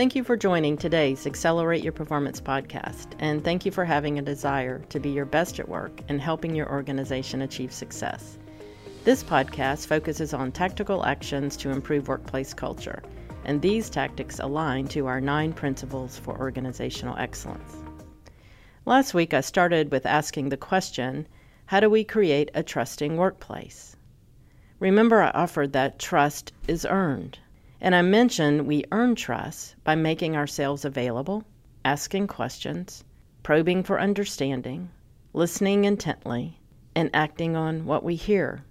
Thank 0.00 0.16
you 0.16 0.24
for 0.24 0.34
joining 0.34 0.78
today's 0.78 1.26
Accelerate 1.26 1.84
Your 1.84 1.92
Performance 1.92 2.40
podcast, 2.40 3.08
and 3.18 3.44
thank 3.44 3.66
you 3.66 3.70
for 3.70 3.84
having 3.84 4.18
a 4.18 4.22
desire 4.22 4.78
to 4.88 4.98
be 4.98 5.10
your 5.10 5.26
best 5.26 5.60
at 5.60 5.68
work 5.68 6.00
and 6.08 6.18
helping 6.18 6.54
your 6.54 6.70
organization 6.70 7.42
achieve 7.42 7.70
success. 7.70 8.38
This 9.04 9.22
podcast 9.22 9.88
focuses 9.88 10.32
on 10.32 10.52
tactical 10.52 11.04
actions 11.04 11.54
to 11.58 11.68
improve 11.68 12.08
workplace 12.08 12.54
culture, 12.54 13.02
and 13.44 13.60
these 13.60 13.90
tactics 13.90 14.38
align 14.38 14.88
to 14.88 15.06
our 15.06 15.20
nine 15.20 15.52
principles 15.52 16.18
for 16.18 16.34
organizational 16.34 17.18
excellence. 17.18 17.76
Last 18.86 19.12
week, 19.12 19.34
I 19.34 19.42
started 19.42 19.92
with 19.92 20.06
asking 20.06 20.48
the 20.48 20.56
question 20.56 21.28
How 21.66 21.78
do 21.78 21.90
we 21.90 22.04
create 22.04 22.50
a 22.54 22.62
trusting 22.62 23.18
workplace? 23.18 23.96
Remember, 24.78 25.20
I 25.20 25.28
offered 25.32 25.74
that 25.74 25.98
trust 25.98 26.54
is 26.66 26.86
earned. 26.88 27.38
And 27.82 27.94
I 27.94 28.02
mentioned 28.02 28.66
we 28.66 28.84
earn 28.92 29.14
trust 29.14 29.74
by 29.84 29.94
making 29.94 30.36
ourselves 30.36 30.84
available, 30.84 31.44
asking 31.82 32.26
questions, 32.26 33.04
probing 33.42 33.82
for 33.82 33.98
understanding, 33.98 34.90
listening 35.32 35.86
intently, 35.86 36.60
and 36.94 37.08
acting 37.14 37.56
on 37.56 37.86
what 37.86 38.04
we 38.04 38.16
hear. 38.16 38.64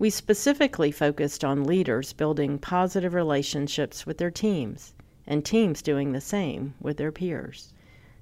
We 0.00 0.10
specifically 0.10 0.90
focused 0.90 1.44
on 1.44 1.62
leaders 1.62 2.12
building 2.12 2.58
positive 2.58 3.14
relationships 3.14 4.04
with 4.04 4.18
their 4.18 4.32
teams 4.32 4.94
and 5.28 5.44
teams 5.44 5.80
doing 5.80 6.10
the 6.10 6.20
same 6.20 6.74
with 6.80 6.96
their 6.96 7.12
peers. 7.12 7.72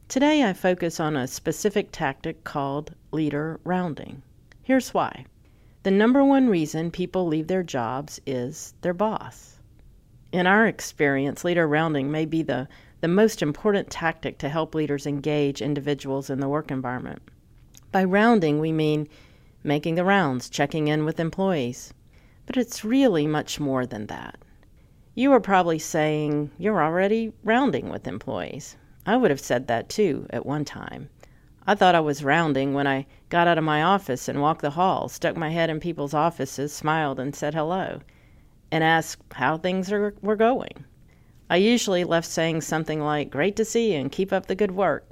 Today, 0.09 0.42
I 0.42 0.52
focus 0.52 1.01
on 1.01 1.16
a 1.16 1.26
specific 1.26 1.88
tactic 1.90 2.45
called 2.45 2.95
leader 3.12 3.60
rounding. 3.65 4.23
Here's 4.62 4.92
why 4.92 5.24
the 5.84 5.90
number 5.90 6.23
one 6.23 6.48
reason 6.48 6.90
people 6.90 7.26
leave 7.26 7.46
their 7.46 7.62
jobs 7.62 8.21
is 8.26 8.74
their 8.82 8.93
boss. 8.93 9.57
In 10.30 10.46
our 10.46 10.66
experience, 10.66 11.43
leader 11.43 11.66
rounding 11.66 12.10
may 12.10 12.26
be 12.26 12.43
the, 12.43 12.68
the 13.01 13.09
most 13.09 13.40
important 13.40 13.88
tactic 13.88 14.37
to 14.38 14.51
help 14.51 14.74
leaders 14.74 15.07
engage 15.07 15.62
individuals 15.62 16.29
in 16.29 16.38
the 16.38 16.51
work 16.51 16.71
environment. 16.71 17.23
By 17.93 18.04
rounding, 18.04 18.59
we 18.59 18.71
mean 18.71 19.09
making 19.65 19.95
the 19.95 20.04
rounds, 20.04 20.51
checking 20.51 20.88
in 20.88 21.06
with 21.06 21.18
employees. 21.18 21.95
But 22.45 22.59
it's 22.59 22.84
really 22.84 23.26
much 23.26 23.59
more 23.59 23.87
than 23.87 24.04
that. 24.09 24.37
You 25.15 25.32
are 25.32 25.40
probably 25.40 25.79
saying 25.79 26.51
you're 26.59 26.82
already 26.82 27.32
rounding 27.43 27.88
with 27.88 28.06
employees. 28.06 28.76
I 29.06 29.16
would 29.16 29.30
have 29.30 29.40
said 29.40 29.66
that 29.68 29.88
too 29.88 30.26
at 30.29 30.45
one 30.45 30.66
time. 30.66 31.09
I 31.66 31.74
thought 31.74 31.95
I 31.95 32.01
was 32.01 32.23
rounding 32.23 32.74
when 32.74 32.87
I 32.87 33.06
got 33.30 33.49
out 33.49 33.56
of 33.56 33.65
my 33.65 33.82
office 33.82 34.29
and 34.29 34.43
walked 34.43 34.60
the 34.60 34.71
hall, 34.71 35.09
stuck 35.09 35.38
my 35.38 35.49
head 35.49 35.71
in 35.71 35.80
people's 35.80 36.12
offices, 36.12 36.71
smiled, 36.71 37.18
and 37.18 37.34
said 37.34 37.54
hello 37.54 38.02
and 38.71 38.85
ask 38.85 39.19
how 39.33 39.57
things 39.57 39.91
are, 39.91 40.15
were 40.21 40.37
going. 40.37 40.85
I 41.51 41.57
usually 41.57 42.05
left 42.05 42.29
saying 42.29 42.61
something 42.61 43.01
like, 43.01 43.30
Great 43.30 43.57
to 43.57 43.65
see 43.65 43.95
you 43.95 44.01
and 44.01 44.13
keep 44.13 44.33
up 44.33 44.47
the 44.47 44.55
good 44.55 44.73
work. 44.73 45.07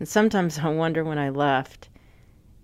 And 0.00 0.08
sometimes 0.08 0.58
I 0.58 0.68
wonder 0.70 1.04
when 1.04 1.18
I 1.18 1.28
left, 1.28 1.88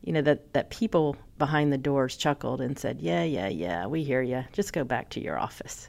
you 0.02 0.12
know, 0.12 0.22
that, 0.22 0.52
that 0.54 0.70
people 0.70 1.16
behind 1.38 1.72
the 1.72 1.78
doors 1.78 2.16
chuckled 2.16 2.60
and 2.60 2.76
said, 2.76 3.00
Yeah, 3.00 3.22
yeah, 3.22 3.46
yeah, 3.48 3.86
we 3.86 4.02
hear 4.02 4.22
you. 4.22 4.44
Just 4.52 4.72
go 4.72 4.82
back 4.82 5.10
to 5.10 5.22
your 5.22 5.38
office. 5.38 5.88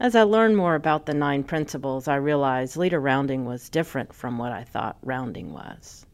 As 0.00 0.14
I 0.14 0.22
learned 0.22 0.56
more 0.56 0.74
about 0.74 1.04
the 1.04 1.14
nine 1.14 1.44
principles, 1.44 2.08
I 2.08 2.16
realized 2.16 2.76
leader 2.76 3.00
rounding 3.00 3.44
was 3.44 3.68
different 3.68 4.12
from 4.14 4.38
what 4.38 4.52
I 4.52 4.64
thought 4.64 4.96
rounding 5.02 5.52
was. 5.52 6.06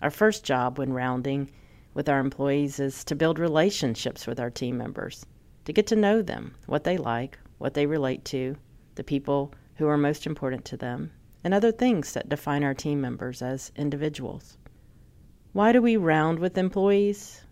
Our 0.00 0.10
first 0.10 0.44
job 0.44 0.78
when 0.78 0.92
rounding 0.92 1.50
with 1.92 2.08
our 2.08 2.20
employees 2.20 2.80
is 2.80 3.04
to 3.04 3.14
build 3.14 3.38
relationships 3.38 4.26
with 4.26 4.40
our 4.40 4.50
team 4.50 4.78
members 4.78 5.26
to 5.64 5.72
get 5.72 5.86
to 5.88 5.96
know 5.96 6.22
them, 6.22 6.54
what 6.66 6.84
they 6.84 6.96
like, 6.96 7.38
what 7.58 7.74
they 7.74 7.86
relate 7.86 8.24
to, 8.26 8.56
the 8.94 9.04
people 9.04 9.54
who 9.76 9.86
are 9.86 9.96
most 9.96 10.26
important 10.26 10.64
to 10.64 10.76
them, 10.76 11.10
and 11.44 11.54
other 11.54 11.72
things 11.72 12.12
that 12.12 12.28
define 12.28 12.64
our 12.64 12.74
team 12.74 13.00
members 13.00 13.42
as 13.42 13.72
individuals. 13.76 14.58
Why 15.52 15.72
do 15.72 15.82
we 15.82 15.96
round 15.96 16.38
with 16.38 16.56
employees? 16.56 17.42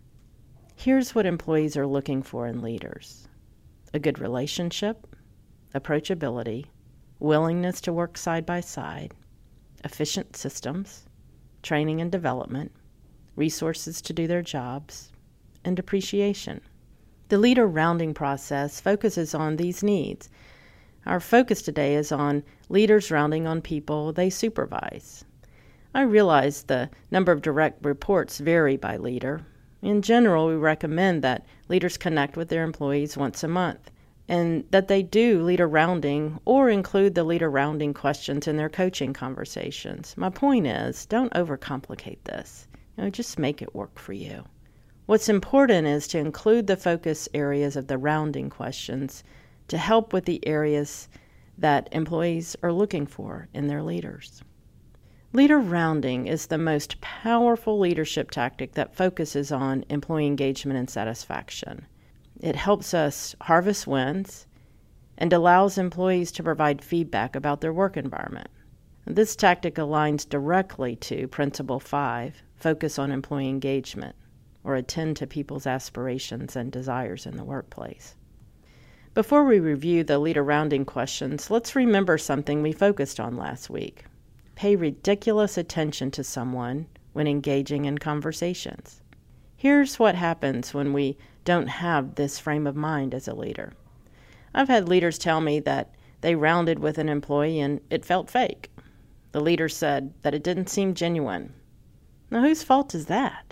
Here's 0.75 1.15
what 1.15 1.26
employees 1.26 1.76
are 1.76 1.87
looking 1.87 2.22
for 2.22 2.47
in 2.47 2.62
leaders 2.62 3.28
a 3.93 3.99
good 3.99 4.19
relationship, 4.19 5.16
approachability, 5.75 6.65
willingness 7.19 7.81
to 7.82 7.93
work 7.93 8.16
side 8.16 8.47
by 8.47 8.60
side, 8.60 9.12
efficient 9.84 10.37
systems, 10.37 11.04
training 11.62 12.00
and 12.00 12.10
development, 12.10 12.72
resources 13.37 14.00
to 14.00 14.12
do 14.12 14.26
their 14.26 14.43
jobs, 14.43 15.12
and 15.65 15.78
appreciation. 15.78 16.60
The 17.30 17.38
leader 17.38 17.64
rounding 17.64 18.12
process 18.12 18.80
focuses 18.80 19.36
on 19.36 19.54
these 19.54 19.84
needs. 19.84 20.28
Our 21.06 21.20
focus 21.20 21.62
today 21.62 21.94
is 21.94 22.10
on 22.10 22.42
leaders 22.68 23.12
rounding 23.12 23.46
on 23.46 23.62
people 23.62 24.12
they 24.12 24.30
supervise. 24.30 25.24
I 25.94 26.02
realize 26.02 26.64
the 26.64 26.90
number 27.12 27.30
of 27.30 27.40
direct 27.40 27.84
reports 27.84 28.40
vary 28.40 28.76
by 28.76 28.96
leader. 28.96 29.46
In 29.80 30.02
general, 30.02 30.48
we 30.48 30.56
recommend 30.56 31.22
that 31.22 31.46
leaders 31.69 31.96
connect 31.96 32.36
with 32.36 32.48
their 32.48 32.64
employees 32.64 33.16
once 33.16 33.44
a 33.44 33.48
month 33.48 33.92
and 34.26 34.64
that 34.72 34.88
they 34.88 35.00
do 35.00 35.40
leader 35.40 35.69
rounding 35.69 36.40
or 36.44 36.69
include 36.69 37.14
the 37.14 37.22
leader 37.22 37.48
rounding 37.48 37.94
questions 37.94 38.48
in 38.48 38.56
their 38.56 38.69
coaching 38.69 39.12
conversations. 39.12 40.16
My 40.16 40.30
point 40.30 40.66
is, 40.66 41.06
don't 41.06 41.32
overcomplicate 41.34 42.24
this. 42.24 42.66
You 42.96 43.04
know, 43.04 43.10
just 43.10 43.38
make 43.38 43.62
it 43.62 43.72
work 43.72 44.00
for 44.00 44.14
you. 44.14 44.42
What's 45.10 45.28
important 45.28 45.88
is 45.88 46.06
to 46.06 46.19
include 46.19 46.69
the 46.69 46.76
focus 46.76 47.28
areas 47.34 47.75
of 47.75 47.88
the 47.88 47.98
rounding 47.98 48.48
questions 48.48 49.25
to 49.66 49.76
help 49.76 50.12
with 50.12 50.25
the 50.25 50.47
areas 50.47 51.09
that 51.59 51.88
employees 51.91 52.54
are 52.62 52.72
looking 52.72 53.06
for 53.06 53.49
in 53.53 53.66
their 53.66 53.82
leaders. 53.82 54.44
Leader 55.32 55.59
rounding 55.59 56.28
is 56.28 56.47
the 56.47 56.59
most 56.59 57.00
powerful 57.00 57.76
leadership 57.76 58.31
tactic 58.31 58.75
that 58.75 58.94
focuses 58.94 59.50
on 59.50 59.84
employee 59.88 60.28
engagement 60.28 60.78
and 60.78 60.88
satisfaction. 60.88 61.87
It 62.38 62.54
helps 62.54 62.94
us 62.94 63.34
harvest 63.41 63.88
wins 63.88 64.47
and 65.19 65.32
allows 65.32 65.76
employees 65.76 66.31
to 66.31 66.44
provide 66.44 66.84
feedback 66.84 67.34
about 67.34 67.60
their 67.62 67.72
work 67.72 67.97
environment. 67.97 68.50
This 69.06 69.34
tactic 69.34 69.75
aligns 69.75 70.28
directly 70.28 70.94
to 70.94 71.26
Principle 71.26 71.81
5 71.81 72.44
focus 72.54 72.97
on 72.97 73.10
employee 73.10 73.49
engagement 73.49 74.15
or 74.65 74.76
attend 74.76 75.16
to 75.16 75.26
people's 75.26 75.66
aspirations 75.66 76.56
and 76.56 76.71
desires 76.71 77.26
in 77.26 77.37
the 77.37 77.44
workplace. 77.44 78.15
Before 79.12 79.44
we 79.44 79.59
review 79.59 80.04
the 80.04 80.19
leader 80.19 80.44
rounding 80.44 80.84
questions, 80.84 81.50
let's 81.50 81.75
remember 81.75 82.16
something 82.16 82.62
we 82.62 82.72
focused 82.72 83.19
on 83.19 83.37
last 83.37 83.69
week. 83.69 84.04
Pay 84.54 84.76
ridiculous 84.76 85.59
attention 85.59 86.10
to 86.12 86.22
someone 86.22 86.87
when 87.12 87.26
engaging 87.26 87.87
in 87.87 87.99
conversations. 87.99 89.00
Here's 89.56 89.99
what 89.99 90.15
happens 90.15 90.72
when 90.72 90.93
we 90.93 91.19
don't 91.44 91.66
have 91.66 92.15
this 92.15 92.38
frame 92.38 92.66
of 92.66 92.76
mind 92.76 93.15
as 93.15 93.26
a 93.26 93.34
leader. 93.34 93.72
I've 94.54 94.69
had 94.69 94.88
leaders 94.88 95.19
tell 95.19 95.41
me 95.41 95.60
that 95.60 95.94
they 96.20 96.34
rounded 96.34 96.78
with 96.78 96.99
an 96.99 97.09
employee 97.09 97.60
and 97.60 97.81
it 97.91 98.04
felt 98.04 98.31
fake. 98.31 98.70
The 99.32 99.41
leader 99.41 99.69
said 99.69 100.12
that 100.22 100.34
it 100.34 100.44
didn't 100.44 100.69
seem 100.69 100.94
genuine. 100.94 101.53
Now, 102.31 102.43
whose 102.43 102.62
fault 102.62 102.94
is 102.94 103.06
that? 103.06 103.50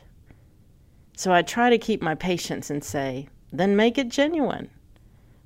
So 1.19 1.33
I 1.33 1.43
try 1.43 1.69
to 1.69 1.79
keep 1.79 2.01
my 2.01 2.15
patience 2.15 2.71
and 2.71 2.84
say, 2.84 3.29
then 3.51 3.75
make 3.75 3.99
it 3.99 4.09
genuine. 4.09 4.71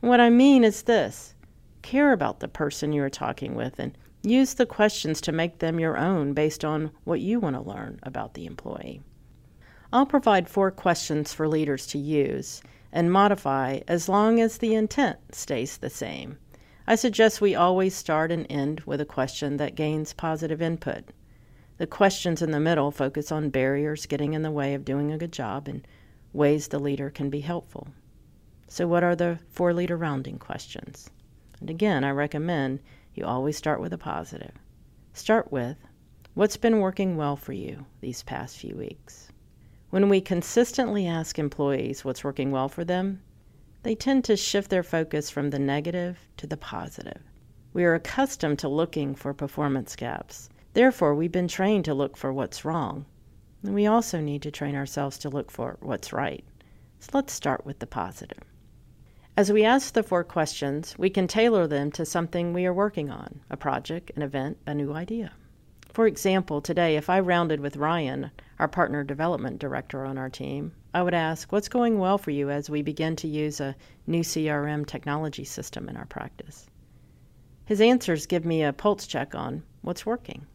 what 0.02 0.20
I 0.20 0.28
mean 0.28 0.64
is 0.64 0.82
this 0.82 1.34
care 1.80 2.12
about 2.12 2.40
the 2.40 2.46
person 2.46 2.92
you 2.92 3.02
are 3.02 3.08
talking 3.08 3.54
with 3.54 3.78
and 3.78 3.96
use 4.22 4.52
the 4.52 4.66
questions 4.66 5.18
to 5.22 5.32
make 5.32 5.60
them 5.60 5.80
your 5.80 5.96
own 5.96 6.34
based 6.34 6.62
on 6.62 6.90
what 7.04 7.22
you 7.22 7.40
want 7.40 7.56
to 7.56 7.62
learn 7.62 7.98
about 8.02 8.34
the 8.34 8.44
employee. 8.44 9.00
I'll 9.94 10.04
provide 10.04 10.46
four 10.46 10.70
questions 10.70 11.32
for 11.32 11.48
leaders 11.48 11.86
to 11.86 11.98
use 11.98 12.60
and 12.92 13.10
modify 13.10 13.80
as 13.88 14.10
long 14.10 14.40
as 14.40 14.58
the 14.58 14.74
intent 14.74 15.20
stays 15.34 15.78
the 15.78 15.88
same. 15.88 16.36
I 16.86 16.96
suggest 16.96 17.40
we 17.40 17.54
always 17.54 17.94
start 17.94 18.30
and 18.30 18.46
end 18.50 18.80
with 18.80 19.00
a 19.00 19.06
question 19.06 19.56
that 19.56 19.74
gains 19.74 20.12
positive 20.12 20.60
input. 20.60 21.04
The 21.78 21.86
questions 21.86 22.42
in 22.42 22.50
the 22.50 22.60
middle 22.60 22.90
focus 22.90 23.32
on 23.32 23.48
barriers 23.48 24.04
getting 24.06 24.34
in 24.34 24.42
the 24.42 24.50
way 24.50 24.74
of 24.74 24.84
doing 24.84 25.10
a 25.10 25.16
good 25.16 25.32
job 25.32 25.68
and 25.68 25.86
ways 26.32 26.68
the 26.68 26.78
leader 26.78 27.08
can 27.08 27.30
be 27.30 27.40
helpful. 27.40 27.88
So, 28.68 28.86
what 28.86 29.02
are 29.02 29.16
the 29.16 29.38
four 29.48 29.72
leader 29.72 29.96
rounding 29.96 30.38
questions? 30.38 31.10
And 31.60 31.70
again, 31.70 32.04
I 32.04 32.10
recommend 32.10 32.80
you 33.14 33.24
always 33.24 33.56
start 33.56 33.80
with 33.80 33.92
a 33.92 33.98
positive. 33.98 34.52
Start 35.14 35.50
with 35.50 35.78
what's 36.34 36.56
been 36.56 36.80
working 36.80 37.16
well 37.16 37.36
for 37.36 37.52
you 37.52 37.86
these 38.00 38.22
past 38.22 38.58
few 38.58 38.76
weeks? 38.76 39.32
When 39.90 40.08
we 40.08 40.20
consistently 40.20 41.06
ask 41.06 41.38
employees 41.38 42.04
what's 42.04 42.24
working 42.24 42.50
well 42.50 42.68
for 42.68 42.84
them, 42.84 43.22
they 43.82 43.94
tend 43.94 44.24
to 44.24 44.36
shift 44.36 44.70
their 44.70 44.82
focus 44.82 45.30
from 45.30 45.50
the 45.50 45.58
negative 45.58 46.28
to 46.36 46.46
the 46.46 46.56
positive. 46.56 47.22
We 47.72 47.84
are 47.84 47.94
accustomed 47.94 48.58
to 48.60 48.68
looking 48.68 49.14
for 49.14 49.34
performance 49.34 49.96
gaps 49.96 50.48
Therefore, 50.74 51.14
we've 51.14 51.30
been 51.30 51.48
trained 51.48 51.84
to 51.84 51.94
look 51.94 52.16
for 52.16 52.32
what's 52.32 52.64
wrong. 52.64 53.04
And 53.62 53.74
we 53.74 53.86
also 53.86 54.20
need 54.20 54.42
to 54.42 54.50
train 54.50 54.74
ourselves 54.74 55.18
to 55.18 55.28
look 55.28 55.50
for 55.50 55.76
what's 55.80 56.12
right. 56.12 56.44
So 56.98 57.10
let's 57.14 57.32
start 57.32 57.66
with 57.66 57.78
the 57.78 57.86
positive. 57.86 58.42
As 59.36 59.52
we 59.52 59.64
ask 59.64 59.94
the 59.94 60.02
four 60.02 60.24
questions, 60.24 60.94
we 60.98 61.10
can 61.10 61.26
tailor 61.26 61.66
them 61.66 61.90
to 61.92 62.04
something 62.04 62.52
we 62.52 62.66
are 62.66 62.74
working 62.74 63.10
on 63.10 63.40
a 63.50 63.56
project, 63.56 64.10
an 64.16 64.22
event, 64.22 64.58
a 64.66 64.74
new 64.74 64.92
idea. 64.92 65.32
For 65.92 66.06
example, 66.06 66.60
today, 66.60 66.96
if 66.96 67.10
I 67.10 67.20
rounded 67.20 67.60
with 67.60 67.76
Ryan, 67.76 68.30
our 68.58 68.68
partner 68.68 69.04
development 69.04 69.58
director 69.58 70.04
on 70.04 70.16
our 70.16 70.30
team, 70.30 70.72
I 70.94 71.02
would 71.02 71.14
ask, 71.14 71.52
What's 71.52 71.68
going 71.68 71.98
well 71.98 72.18
for 72.18 72.30
you 72.30 72.50
as 72.50 72.70
we 72.70 72.82
begin 72.82 73.16
to 73.16 73.28
use 73.28 73.60
a 73.60 73.76
new 74.06 74.22
CRM 74.22 74.86
technology 74.86 75.44
system 75.44 75.88
in 75.88 75.96
our 75.96 76.06
practice? 76.06 76.66
His 77.64 77.80
answers 77.80 78.26
give 78.26 78.44
me 78.44 78.62
a 78.62 78.72
pulse 78.72 79.06
check 79.06 79.34
on 79.34 79.62
what's 79.82 80.06
working. 80.06 80.46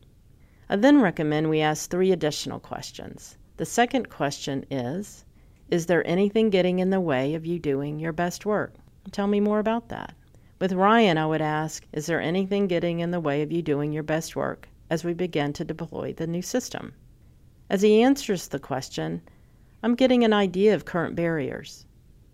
I 0.70 0.76
then 0.76 1.00
recommend 1.00 1.50
we 1.50 1.62
ask 1.62 1.90
three 1.90 2.12
additional 2.12 2.60
questions. 2.60 3.38
The 3.56 3.66
second 3.66 4.10
question 4.10 4.66
is 4.70 5.24
Is 5.72 5.86
there 5.86 6.06
anything 6.06 6.50
getting 6.50 6.80
in 6.80 6.90
the 6.90 7.00
way 7.00 7.36
of 7.36 7.46
you 7.46 7.58
doing 7.58 8.00
your 8.00 8.12
best 8.12 8.46
work? 8.46 8.74
Tell 9.12 9.28
me 9.28 9.40
more 9.40 9.60
about 9.60 9.88
that. 9.88 10.14
With 10.60 10.74
Ryan, 10.74 11.18
I 11.18 11.26
would 11.26 11.42
ask 11.42 11.88
Is 11.94 12.08
there 12.08 12.20
anything 12.20 12.68
getting 12.68 13.00
in 13.00 13.12
the 13.12 13.22
way 13.22 13.42
of 13.42 13.50
you 13.50 13.62
doing 13.62 13.94
your 13.94 14.04
best 14.04 14.36
work 14.36 14.68
as 14.90 15.06
we 15.06 15.14
begin 15.14 15.54
to 15.54 15.64
deploy 15.64 16.12
the 16.12 16.28
new 16.28 16.42
system? 16.42 16.94
As 17.70 17.82
he 17.82 18.04
answers 18.04 18.50
the 18.50 18.60
question, 18.60 19.22
I'm 19.82 19.96
getting 19.96 20.26
an 20.26 20.34
idea 20.34 20.76
of 20.76 20.84
current 20.84 21.16
barriers. 21.16 21.86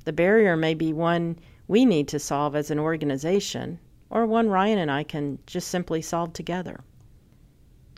The 0.06 0.12
barrier 0.12 0.58
may 0.58 0.74
be 0.74 0.92
one 0.92 1.38
we 1.68 1.86
need 1.86 2.08
to 2.08 2.18
solve 2.18 2.56
as 2.56 2.72
an 2.72 2.80
organization, 2.80 3.78
or 4.10 4.26
one 4.26 4.50
Ryan 4.50 4.80
and 4.80 4.90
I 4.90 5.04
can 5.04 5.38
just 5.46 5.68
simply 5.68 6.02
solve 6.02 6.34
together. 6.34 6.80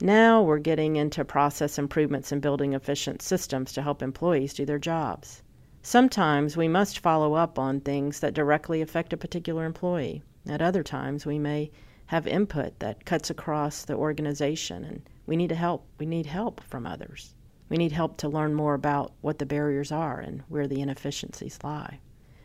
Now 0.02 0.44
we're 0.44 0.60
getting 0.60 0.98
into 0.98 1.24
process 1.24 1.78
improvements 1.78 2.34
and 2.34 2.42
building 2.42 2.74
efficient 2.74 3.22
systems 3.22 3.72
to 3.72 3.82
help 3.82 4.02
employees 4.02 4.54
do 4.54 4.66
their 4.66 4.78
jobs. 4.78 5.42
Sometimes 5.82 6.58
we 6.58 6.68
must 6.68 7.00
follow 7.00 7.36
up 7.36 7.58
on 7.58 7.80
things 7.80 8.20
that 8.20 8.34
directly 8.34 8.82
affect 8.82 9.14
a 9.14 9.18
particular 9.18 9.64
employee. 9.64 10.22
At 10.50 10.62
other 10.62 10.84
times, 10.84 11.26
we 11.26 11.40
may 11.40 11.72
have 12.08 12.28
input 12.28 12.78
that 12.80 13.06
cuts 13.06 13.30
across 13.30 13.86
the 13.86 13.96
organization 13.96 14.84
and 14.84 15.10
we 15.28 15.38
need 15.38 15.48
to 15.50 15.56
help. 15.56 15.88
We 15.98 16.06
need 16.06 16.26
help 16.26 16.60
from 16.62 16.86
others. 16.86 17.34
We 17.70 17.78
need 17.78 17.94
help 17.94 18.18
to 18.18 18.28
learn 18.28 18.54
more 18.54 18.74
about 18.74 19.14
what 19.22 19.40
the 19.40 19.46
barriers 19.46 19.94
are 19.94 20.20
and 20.20 20.44
where 20.50 20.68
the 20.68 20.82
inefficiencies 20.82 21.58
lie. 21.64 22.00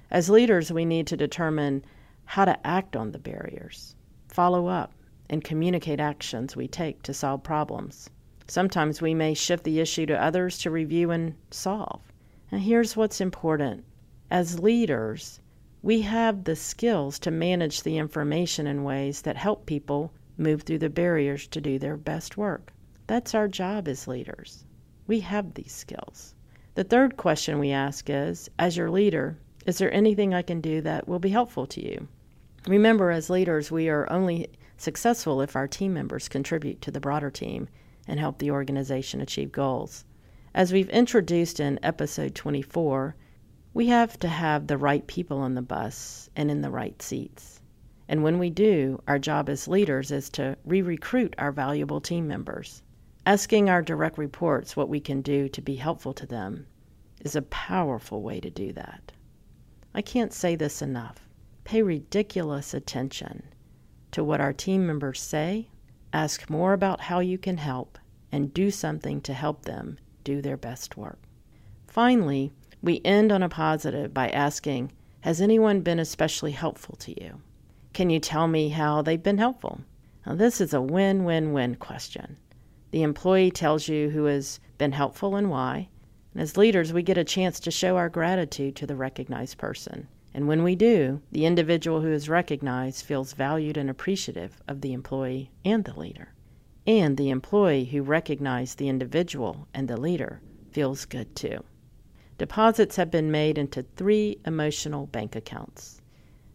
As 0.08 0.31
leaders, 0.31 0.73
we 0.73 0.85
need 0.85 1.08
to 1.08 1.17
determine 1.17 1.85
how 2.26 2.44
to 2.44 2.64
act 2.64 2.94
on 2.94 3.11
the 3.11 3.19
barriers, 3.19 3.97
follow 4.29 4.69
up, 4.69 4.93
and 5.30 5.42
communicate 5.42 6.00
actions 6.00 6.54
we 6.54 6.68
take 6.68 7.02
to 7.02 7.14
solve 7.14 7.42
problems. 7.42 8.10
Sometimes 8.48 9.00
we 9.00 9.14
may 9.14 9.32
shift 9.32 9.64
the 9.64 9.80
issue 9.80 10.04
to 10.06 10.22
others 10.22 10.58
to 10.58 10.70
review 10.70 11.12
and 11.12 11.34
solve. 11.50 12.02
And 12.50 12.60
here's 12.60 12.96
what's 12.96 13.20
important 13.20 13.84
as 14.30 14.58
leaders, 14.60 15.40
we 15.82 16.02
have 16.02 16.44
the 16.44 16.56
skills 16.56 17.18
to 17.20 17.30
manage 17.30 17.82
the 17.82 17.96
information 17.96 18.66
in 18.66 18.84
ways 18.84 19.22
that 19.22 19.36
help 19.36 19.66
people 19.66 20.12
move 20.36 20.62
through 20.62 20.78
the 20.78 20.90
barriers 20.90 21.46
to 21.46 21.60
do 21.60 21.78
their 21.78 21.96
best 21.96 22.36
work. 22.36 22.72
That's 23.06 23.34
our 23.34 23.48
job 23.48 23.88
as 23.88 24.08
leaders. 24.08 24.64
We 25.06 25.20
have 25.20 25.54
these 25.54 25.72
skills. 25.72 26.34
The 26.74 26.84
third 26.84 27.16
question 27.16 27.58
we 27.58 27.70
ask 27.70 28.10
is 28.10 28.50
As 28.58 28.76
your 28.76 28.90
leader, 28.90 29.36
is 29.66 29.78
there 29.78 29.92
anything 29.92 30.34
I 30.34 30.42
can 30.42 30.60
do 30.60 30.80
that 30.80 31.06
will 31.06 31.18
be 31.18 31.30
helpful 31.30 31.66
to 31.66 31.84
you? 31.84 32.08
Remember, 32.66 33.10
as 33.10 33.30
leaders, 33.30 33.70
we 33.70 33.88
are 33.88 34.10
only 34.12 34.48
successful 34.80 35.42
if 35.42 35.54
our 35.54 35.68
team 35.68 35.92
members 35.92 36.26
contribute 36.26 36.80
to 36.80 36.90
the 36.90 37.00
broader 37.00 37.30
team 37.30 37.68
and 38.08 38.18
help 38.18 38.38
the 38.38 38.50
organization 38.50 39.20
achieve 39.20 39.52
goals. 39.52 40.06
As 40.54 40.72
we've 40.72 40.88
introduced 40.88 41.60
in 41.60 41.78
episode 41.82 42.34
24, 42.34 43.14
we 43.74 43.88
have 43.88 44.18
to 44.20 44.28
have 44.28 44.66
the 44.66 44.78
right 44.78 45.06
people 45.06 45.36
on 45.36 45.54
the 45.54 45.60
bus 45.60 46.30
and 46.34 46.50
in 46.50 46.62
the 46.62 46.70
right 46.70 47.00
seats. 47.02 47.60
And 48.08 48.22
when 48.22 48.38
we 48.38 48.48
do, 48.48 49.02
our 49.06 49.18
job 49.18 49.50
as 49.50 49.68
leaders 49.68 50.10
is 50.10 50.30
to 50.30 50.56
re 50.64 50.80
recruit 50.80 51.34
our 51.36 51.52
valuable 51.52 52.00
team 52.00 52.26
members. 52.26 52.82
Asking 53.26 53.68
our 53.68 53.82
direct 53.82 54.16
reports 54.16 54.76
what 54.76 54.88
we 54.88 54.98
can 54.98 55.20
do 55.20 55.48
to 55.50 55.60
be 55.60 55.76
helpful 55.76 56.14
to 56.14 56.26
them 56.26 56.66
is 57.20 57.36
a 57.36 57.42
powerful 57.42 58.22
way 58.22 58.40
to 58.40 58.48
do 58.48 58.72
that. 58.72 59.12
I 59.94 60.00
can't 60.00 60.32
say 60.32 60.56
this 60.56 60.80
enough. 60.80 61.28
Pay 61.64 61.82
ridiculous 61.82 62.72
attention 62.72 63.42
to 64.12 64.24
what 64.24 64.40
our 64.40 64.52
team 64.52 64.86
members 64.86 65.20
say, 65.20 65.68
ask 66.12 66.48
more 66.50 66.72
about 66.72 67.02
how 67.02 67.20
you 67.20 67.38
can 67.38 67.58
help, 67.58 67.98
and 68.32 68.54
do 68.54 68.70
something 68.70 69.20
to 69.22 69.34
help 69.34 69.64
them 69.64 69.98
do 70.24 70.40
their 70.40 70.56
best 70.56 70.96
work. 70.96 71.18
Finally, 71.86 72.52
we 72.82 73.00
end 73.04 73.32
on 73.32 73.42
a 73.42 73.48
positive 73.48 74.14
by 74.14 74.28
asking 74.30 74.92
Has 75.20 75.40
anyone 75.40 75.80
been 75.80 75.98
especially 75.98 76.52
helpful 76.52 76.96
to 76.96 77.22
you? 77.22 77.40
Can 77.92 78.10
you 78.10 78.20
tell 78.20 78.46
me 78.46 78.68
how 78.68 79.02
they've 79.02 79.22
been 79.22 79.38
helpful? 79.38 79.80
Now, 80.26 80.34
this 80.34 80.60
is 80.60 80.72
a 80.72 80.80
win 80.80 81.24
win 81.24 81.52
win 81.52 81.74
question. 81.74 82.36
The 82.90 83.02
employee 83.02 83.50
tells 83.50 83.88
you 83.88 84.10
who 84.10 84.24
has 84.24 84.60
been 84.78 84.92
helpful 84.92 85.36
and 85.36 85.50
why. 85.50 85.88
And 86.32 86.42
as 86.42 86.56
leaders, 86.56 86.92
we 86.92 87.02
get 87.02 87.18
a 87.18 87.24
chance 87.24 87.60
to 87.60 87.70
show 87.70 87.96
our 87.96 88.08
gratitude 88.08 88.76
to 88.76 88.86
the 88.86 88.96
recognized 88.96 89.58
person. 89.58 90.08
And 90.32 90.46
when 90.46 90.62
we 90.62 90.76
do, 90.76 91.22
the 91.32 91.46
individual 91.46 92.00
who 92.02 92.12
is 92.12 92.28
recognized 92.28 93.04
feels 93.04 93.32
valued 93.32 93.76
and 93.76 93.90
appreciative 93.90 94.62
of 94.68 94.80
the 94.80 94.92
employee 94.92 95.50
and 95.64 95.84
the 95.84 95.98
leader. 95.98 96.32
And 96.86 97.16
the 97.16 97.30
employee 97.30 97.86
who 97.86 98.02
recognized 98.02 98.78
the 98.78 98.88
individual 98.88 99.66
and 99.74 99.88
the 99.88 99.96
leader 99.96 100.40
feels 100.70 101.04
good 101.04 101.34
too. 101.34 101.64
Deposits 102.38 102.96
have 102.96 103.10
been 103.10 103.30
made 103.30 103.58
into 103.58 103.82
three 103.82 104.38
emotional 104.46 105.06
bank 105.06 105.36
accounts 105.36 106.00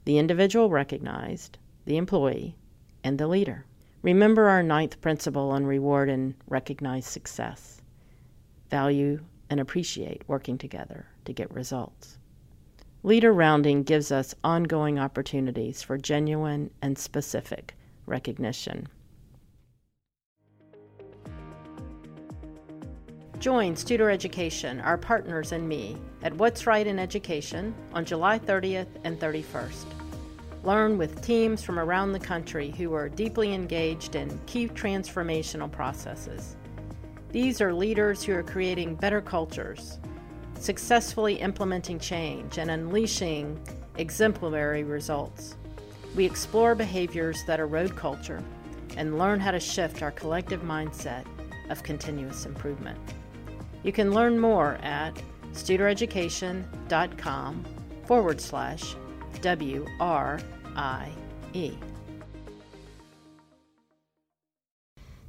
the 0.06 0.18
individual 0.19 0.69
recognized, 0.69 1.57
the 1.86 1.98
employee, 1.98 2.56
and 3.04 3.18
the 3.18 3.27
leader. 3.27 3.66
Remember 4.04 4.50
our 4.50 4.62
ninth 4.62 5.01
principle 5.01 5.50
on 5.50 5.66
reward 5.66 6.10
and 6.10 6.36
recognize 6.48 7.07
success. 7.07 7.81
Value 8.69 9.25
and 9.50 9.60
appreciate 9.60 10.22
working 10.27 10.60
together 10.60 11.07
to 11.25 11.33
get 11.33 11.51
results. 11.51 12.19
Leader 13.06 13.31
rounding 13.31 13.84
gives 13.84 14.12
us 14.12 14.34
ongoing 14.44 14.98
opportunities 14.98 15.84
for 15.84 15.96
genuine 15.96 16.72
and 16.81 16.98
specific 16.98 17.75
recognition. 18.07 18.88
Join 23.38 23.75
Studer 23.75 24.12
Education, 24.12 24.81
our 24.81 24.98
partners, 24.98 25.52
and 25.52 25.69
me 25.69 25.98
at 26.24 26.34
What's 26.34 26.66
Right 26.66 26.88
in 26.88 26.98
Education 26.98 27.75
on 27.94 28.06
July 28.06 28.39
30th 28.39 28.88
and 29.03 29.20
31st. 29.20 29.86
Learn 30.63 30.98
with 30.98 31.22
teams 31.22 31.62
from 31.62 31.77
around 31.77 32.12
the 32.12 32.20
country 32.20 32.72
who 32.72 32.96
are 32.96 33.08
deeply 33.08 33.53
engaged 33.53 34.15
in 34.15 34.36
key 34.48 34.68
transformational 34.68 35.72
processes. 35.72 36.58
These 37.30 37.62
are 37.62 37.72
leaders 37.72 38.24
who 38.24 38.34
are 38.34 38.41
creating 38.41 38.96
better 38.96 39.22
cultures, 39.22 40.00
successfully 40.60 41.36
implementing 41.36 42.00
change 42.00 42.58
and 42.58 42.72
unleashing 42.72 43.60
exemplary 43.98 44.84
results. 44.84 45.56
We 46.16 46.26
explore 46.26 46.76
behaviors 46.76 47.44
that 47.46 47.60
erode 47.60 47.96
culture 47.96 48.44
and 48.98 49.18
learn 49.18 49.40
how 49.40 49.52
to 49.52 49.60
shift 49.60 50.02
our 50.02 50.12
collective 50.12 50.62
mindset 50.62 51.26
of 51.70 51.84
continuous 51.84 52.46
improvement. 52.46 52.98
You 53.84 53.92
can 53.92 54.14
learn 54.14 54.40
more 54.40 54.76
at 54.82 55.22
studereducation.com 55.54 57.66
forward 58.06 58.42
slash 58.42 58.96
W-R-I-E. 59.42 60.44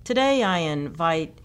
Today 0.05 0.43
I 0.43 0.59
invite 0.59 1.39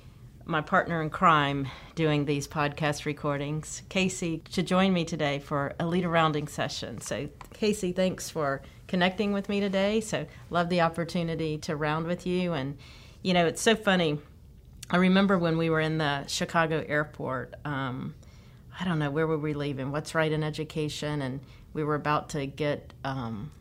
my 0.51 0.61
partner 0.61 1.01
in 1.01 1.09
crime 1.09 1.67
doing 1.95 2.25
these 2.25 2.47
podcast 2.47 3.05
recordings, 3.05 3.81
Casey, 3.87 4.39
to 4.51 4.61
join 4.61 4.91
me 4.91 5.05
today 5.05 5.39
for 5.39 5.73
a 5.79 5.87
leader 5.87 6.09
rounding 6.09 6.47
session. 6.47 6.99
So, 6.99 7.29
Casey, 7.53 7.93
thanks 7.93 8.29
for 8.29 8.61
connecting 8.87 9.31
with 9.31 9.47
me 9.47 9.61
today. 9.61 10.01
So, 10.01 10.27
love 10.49 10.67
the 10.67 10.81
opportunity 10.81 11.57
to 11.59 11.75
round 11.77 12.05
with 12.05 12.27
you. 12.27 12.51
And, 12.51 12.77
you 13.23 13.33
know, 13.33 13.47
it's 13.47 13.61
so 13.61 13.75
funny. 13.75 14.19
I 14.89 14.97
remember 14.97 15.37
when 15.37 15.57
we 15.57 15.69
were 15.69 15.79
in 15.79 15.97
the 15.97 16.27
Chicago 16.27 16.83
airport. 16.85 17.55
Um, 17.63 18.13
I 18.77 18.83
don't 18.83 18.99
know 18.99 19.09
where 19.09 19.25
were 19.25 19.37
we 19.37 19.53
leaving. 19.53 19.91
What's 19.91 20.13
right 20.13 20.31
in 20.31 20.43
education, 20.43 21.21
and 21.21 21.39
we 21.73 21.85
were 21.85 21.95
about 21.95 22.29
to 22.31 22.45
get, 22.45 22.93
um, 23.05 23.51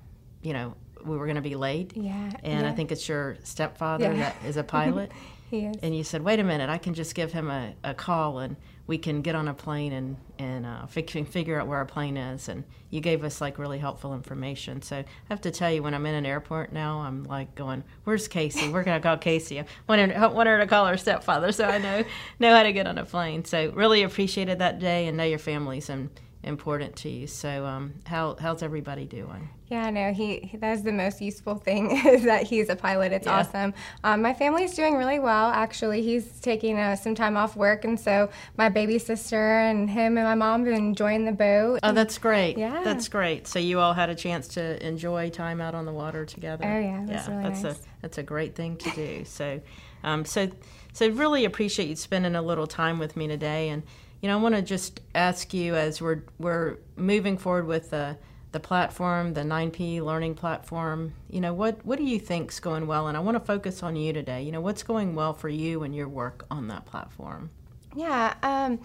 you 0.43 0.53
know, 0.53 0.75
we 1.05 1.17
were 1.17 1.27
going 1.27 1.37
to 1.37 1.43
be 1.43 1.55
late. 1.55 1.97
Yeah. 1.97 2.31
And 2.43 2.63
yeah. 2.63 2.69
I 2.69 2.75
think 2.75 2.91
it's 2.91 3.09
your 3.09 3.37
stepfather 3.45 4.13
yeah. 4.13 4.19
that 4.19 4.37
is 4.45 4.57
a 4.57 4.65
pilot. 4.65 5.13
Yes. 5.51 5.77
And 5.83 5.97
you 5.97 6.05
said, 6.05 6.23
wait 6.23 6.39
a 6.39 6.45
minute, 6.45 6.71
I 6.71 6.79
can 6.79 6.95
just 6.95 7.15
give 7.15 7.33
him 7.33 7.51
a, 7.51 7.75
a 7.83 7.95
call 7.95 8.39
and 8.39 8.57
we 8.87 8.99
can 8.99 9.23
get 9.23 9.35
on 9.35 9.49
a 9.49 9.55
plane 9.55 9.93
and, 9.93 10.17
and 10.39 10.67
uh, 10.67 10.87
figure 10.87 11.61
out 11.61 11.67
where 11.67 11.79
our 11.79 11.85
plane 11.85 12.17
is. 12.17 12.49
And 12.49 12.65
you 12.91 13.01
gave 13.01 13.23
us 13.25 13.41
like 13.41 13.59
really 13.59 13.79
helpful 13.79 14.15
information. 14.15 14.83
So 14.83 14.97
I 14.97 15.05
have 15.29 15.41
to 15.43 15.51
tell 15.51 15.71
you, 15.71 15.83
when 15.83 15.95
I'm 15.95 16.07
in 16.07 16.15
an 16.15 16.27
airport 16.27 16.73
now, 16.73 17.01
I'm 17.01 17.25
like 17.25 17.55
going, 17.55 17.85
where's 18.05 18.27
Casey? 18.29 18.69
We're 18.69 18.83
going 18.83 19.01
to 19.01 19.07
call 19.07 19.17
Casey. 19.17 19.61
I 19.61 19.65
wanted 19.89 20.11
her 20.13 20.59
to 20.59 20.67
call 20.67 20.87
her 20.87 20.97
stepfather 20.97 21.53
so 21.53 21.67
I 21.67 21.79
know, 21.79 22.05
know 22.39 22.55
how 22.55 22.63
to 22.63 22.73
get 22.73 22.87
on 22.87 22.99
a 22.99 23.05
plane. 23.05 23.45
So 23.45 23.71
really 23.71 24.03
appreciated 24.03 24.59
that 24.59 24.79
day 24.79 25.07
and 25.07 25.17
know 25.17 25.25
your 25.25 25.39
families 25.39 25.89
in, 25.89 26.11
important 26.43 26.97
to 26.97 27.09
you. 27.09 27.27
So, 27.27 27.67
um, 27.67 27.95
how 28.05 28.37
how's 28.41 28.63
everybody 28.63 29.05
doing? 29.05 29.51
Yeah, 29.69 29.89
no, 29.91 30.13
he, 30.13 30.41
he 30.41 30.57
that's 30.57 30.83
the 30.83 30.93
most 30.93 31.21
useful 31.21 31.55
thing 31.55 31.91
is 32.07 32.25
that 32.25 32.43
he's 32.43 32.69
a 32.69 32.77
pilot. 32.77 33.13
It's 33.13 33.27
yeah. 33.27 33.39
awesome. 33.39 33.73
Um, 34.03 34.21
my 34.23 34.35
family's 34.35 34.75
doing 34.75 34.97
really 34.97 35.21
well. 35.21 35.51
Actually, 35.51 36.03
he's 36.03 36.41
taking 36.41 36.79
uh, 36.79 36.97
some 36.97 37.15
time 37.15 37.37
off 37.37 37.57
work, 37.57 37.85
and 37.85 37.99
so 37.99 38.31
my 38.57 38.69
baby 38.69 38.99
sister 38.99 39.61
and 39.61 39.89
him 39.89 40.19
and 40.19 40.27
my 40.27 40.35
mom 40.35 40.65
have 40.65 40.75
been 40.75 40.85
enjoying 40.85 41.25
the 41.25 41.33
boat. 41.33 41.81
Oh, 41.83 41.93
that's 41.93 42.19
great. 42.19 42.59
Yeah, 42.59 42.83
that's 42.83 43.09
great. 43.09 43.47
So 43.47 43.59
you 43.59 43.79
all 43.79 43.93
had 43.93 44.11
a 44.11 44.15
chance 44.15 44.49
to 44.49 44.85
enjoy 44.85 45.31
time 45.31 45.61
out 45.61 45.75
on 45.75 45.85
the 45.85 45.93
water 45.93 46.25
together. 46.25 46.65
Oh 46.65 46.81
yeah, 46.81 47.05
that's 47.07 47.29
yeah, 47.29 47.35
really 47.37 47.49
that's 47.49 47.63
nice. 47.63 47.77
a 47.77 47.81
that's 48.01 48.19
a 48.19 48.23
great 48.23 48.55
thing 48.55 48.77
to 48.79 48.91
do. 48.91 49.25
So, 49.25 49.61
um, 50.03 50.25
so 50.25 50.51
so 50.93 51.09
really 51.11 51.45
appreciate 51.45 51.89
you 51.89 51.97
spending 51.97 52.35
a 52.35 52.43
little 52.43 52.67
time 52.67 52.99
with 52.99 53.17
me 53.17 53.29
today 53.29 53.69
and 53.69 53.85
you 54.21 54.29
know, 54.29 54.39
I 54.39 54.41
want 54.41 54.55
to 54.55 54.63
just 54.63 55.01
ask 55.15 55.55
you 55.55 55.75
as 55.75 56.01
we're 56.01 56.23
we're 56.39 56.77
moving 56.97 57.39
forward 57.39 57.67
with 57.67 57.91
the 57.91 58.17
the 58.53 58.61
platform, 58.61 59.35
the 59.35 59.43
9P 59.43 60.03
learning 60.03 60.35
platform. 60.35 61.15
You 61.29 61.41
know, 61.41 61.55
what 61.55 61.85
what 61.85 61.99
do 61.99 62.05
you 62.05 62.19
think's 62.19 62.61
going 62.61 62.87
well? 62.87 63.09
And 63.09 63.17
I 63.17 63.21
want 63.21 63.37
to 63.37 63.45
focus 63.45 63.83
on 63.83 63.97
you 63.97 64.13
today. 64.13 64.43
You 64.43 64.53
know, 64.53 64.61
what's 64.61 64.83
going 64.83 65.15
well 65.15 65.33
for 65.33 65.49
you 65.49 65.83
and 65.83 65.95
your 65.95 66.09
work 66.09 66.45
on 66.51 66.69
that 66.69 66.87
platform? 66.87 67.51
Yeah. 67.95 68.35
Um, 68.43 68.81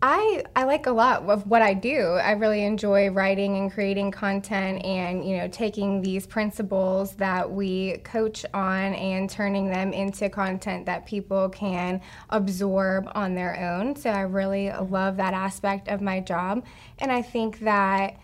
I 0.00 0.44
I 0.54 0.62
like 0.62 0.86
a 0.86 0.92
lot 0.92 1.22
of 1.22 1.48
what 1.48 1.60
I 1.60 1.74
do. 1.74 1.98
I 1.98 2.32
really 2.32 2.64
enjoy 2.64 3.10
writing 3.10 3.56
and 3.56 3.72
creating 3.72 4.12
content 4.12 4.84
and 4.84 5.28
you 5.28 5.36
know 5.38 5.48
taking 5.48 6.02
these 6.02 6.24
principles 6.24 7.16
that 7.16 7.50
we 7.50 7.98
coach 8.04 8.46
on 8.54 8.94
and 8.94 9.28
turning 9.28 9.68
them 9.68 9.92
into 9.92 10.28
content 10.28 10.86
that 10.86 11.04
people 11.04 11.48
can 11.48 12.00
absorb 12.30 13.10
on 13.16 13.34
their 13.34 13.58
own. 13.58 13.96
So 13.96 14.10
I 14.10 14.20
really 14.20 14.70
love 14.70 15.16
that 15.16 15.34
aspect 15.34 15.88
of 15.88 16.00
my 16.00 16.20
job 16.20 16.64
and 17.00 17.10
I 17.10 17.22
think 17.22 17.58
that 17.60 18.18